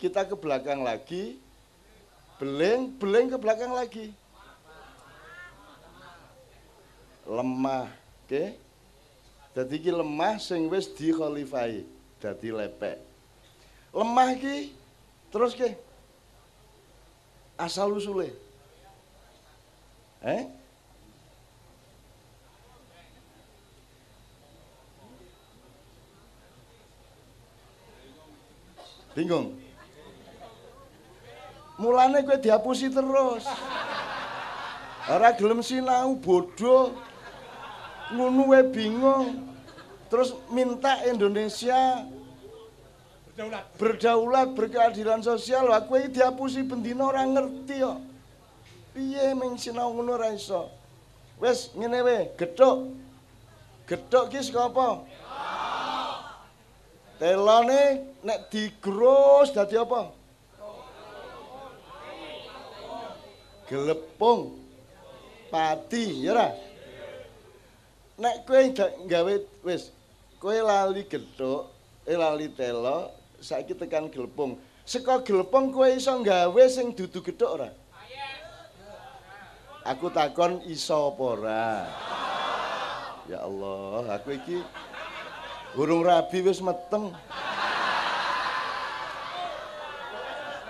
kita 0.00 0.24
ke 0.24 0.36
belakang 0.36 0.80
lagi. 0.80 1.36
Beling, 2.36 2.92
beling 3.00 3.32
ke 3.32 3.36
belakang 3.40 3.72
lagi. 3.72 4.12
lemah, 7.26 7.90
oke? 8.22 8.44
Dadi 9.50 9.74
iki 9.82 9.90
lemah 9.90 10.38
sing 10.38 10.70
wis 10.70 10.86
dikhalifahi, 10.86 11.82
dadi 12.22 12.48
lepek. 12.54 13.02
Lemah 13.90 14.28
iki 14.36 14.70
terus 15.34 15.58
ke 15.58 15.74
asal 17.58 17.90
usule. 17.90 18.30
Eh? 20.22 20.46
Bingung. 29.16 29.56
Mulane 31.80 32.20
kowe 32.20 32.36
dihapusi 32.36 32.92
terus. 32.92 33.48
Ora 35.08 35.32
gelem 35.32 35.64
sinau 35.64 36.20
bodoh. 36.20 36.92
Ngono 38.12 38.52
wae 38.52 38.60
bingung. 38.68 39.48
Terus 40.12 40.36
minta 40.52 41.00
Indonesia 41.08 42.04
berdaulat, 43.80 44.52
berkeadilan 44.52 45.24
sosial. 45.24 45.64
Lah 45.64 45.88
kowe 45.88 45.96
iki 45.96 46.20
dihapusi 46.20 46.60
bendina 46.68 47.08
ora 47.08 47.24
ngerti 47.24 47.80
kok. 47.80 47.98
Piye 48.92 49.32
ming 49.32 49.56
sinau 49.56 49.96
ngono 49.96 50.20
ora 50.20 50.28
iso. 50.36 50.68
Wis 51.40 51.72
ngene 51.72 52.04
wae, 52.04 52.36
gethuk. 52.36 52.92
Gethuk 53.88 54.28
ki 54.28 54.44
saka 54.44 54.68
apa? 54.68 54.88
Telone 57.16 58.12
nek 58.20 58.52
digrus 58.52 59.48
dadi 59.56 59.80
apa? 59.80 60.12
Gelepung. 63.66 64.62
Pati, 65.48 66.26
ya 66.26 66.36
ora? 66.36 66.48
Nek 68.20 68.44
kowe 68.44 68.60
gawe 69.08 69.34
wis 69.64 69.94
kowe 70.36 70.56
lali 70.58 71.08
gethuk, 71.08 71.70
eh 72.04 72.18
lali 72.18 72.52
telo, 72.52 73.14
saiki 73.40 73.72
tekan 73.72 74.12
gelepung. 74.12 74.60
Seka 74.84 75.24
gelepung 75.24 75.72
kowe 75.72 75.88
iso 75.88 76.12
gawe 76.20 76.62
sing 76.68 76.92
dudu 76.92 77.24
gethuk 77.24 77.48
ora? 77.56 77.70
Aku 79.86 80.10
takon 80.10 80.60
iso 80.66 81.14
apa 81.14 81.22
ora? 81.24 81.66
Ya 83.30 83.42
Allah, 83.42 84.18
aku 84.18 84.34
iki 84.34 84.58
Burung 85.74 86.06
rabi 86.06 86.38
wis 86.44 86.62
meteng. 86.62 87.10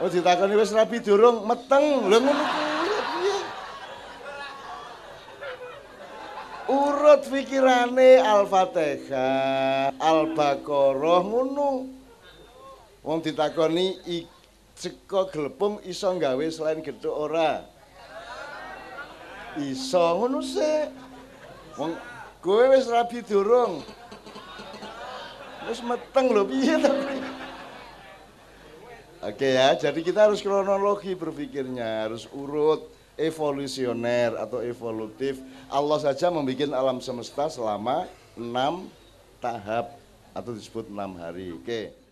Oh 0.01 0.09
ditakoni 0.13 0.55
wis 0.57 0.73
rabi 0.73 1.03
durung 1.05 1.45
meteng. 1.45 2.09
Lha 2.09 2.19
ngono? 2.23 2.45
Urut 6.67 7.23
pikirane 7.31 8.19
Al-Fatihah, 8.19 9.95
Al-Baqarah 10.03 11.23
ngono. 11.23 11.87
Wong 13.07 13.19
ditakoni 13.23 14.03
seka 14.75 15.31
glepung 15.31 15.79
iso 15.87 16.11
gawe 16.11 16.47
selain 16.51 16.83
gethuk 16.83 17.15
ora? 17.15 17.63
Iso 19.63 20.03
ngono 20.19 20.43
sih. 20.43 20.91
Wong 21.79 21.95
kowe 22.43 22.67
wis 22.75 22.91
rabi 22.91 23.23
durung. 23.23 23.87
Wis 25.67 25.83
meteng 25.83 26.31
lho 26.31 26.47
piye. 26.47 26.79
Oke 29.27 29.49
ya, 29.59 29.75
jadi 29.75 30.01
kita 30.07 30.31
harus 30.31 30.39
kronologi 30.39 31.19
berpikirnya, 31.19 32.07
harus 32.07 32.31
urut, 32.31 32.87
evolusioner 33.19 34.39
atau 34.39 34.63
evolutif. 34.63 35.43
Allah 35.67 35.99
saja 35.99 36.31
membuat 36.31 36.71
alam 36.71 37.03
semesta 37.03 37.51
selama 37.51 38.07
enam 38.39 38.87
tahap 39.43 39.99
atau 40.31 40.53
disebut 40.55 40.87
enam 40.87 41.19
hari. 41.19 41.51
Oke. 41.51 42.06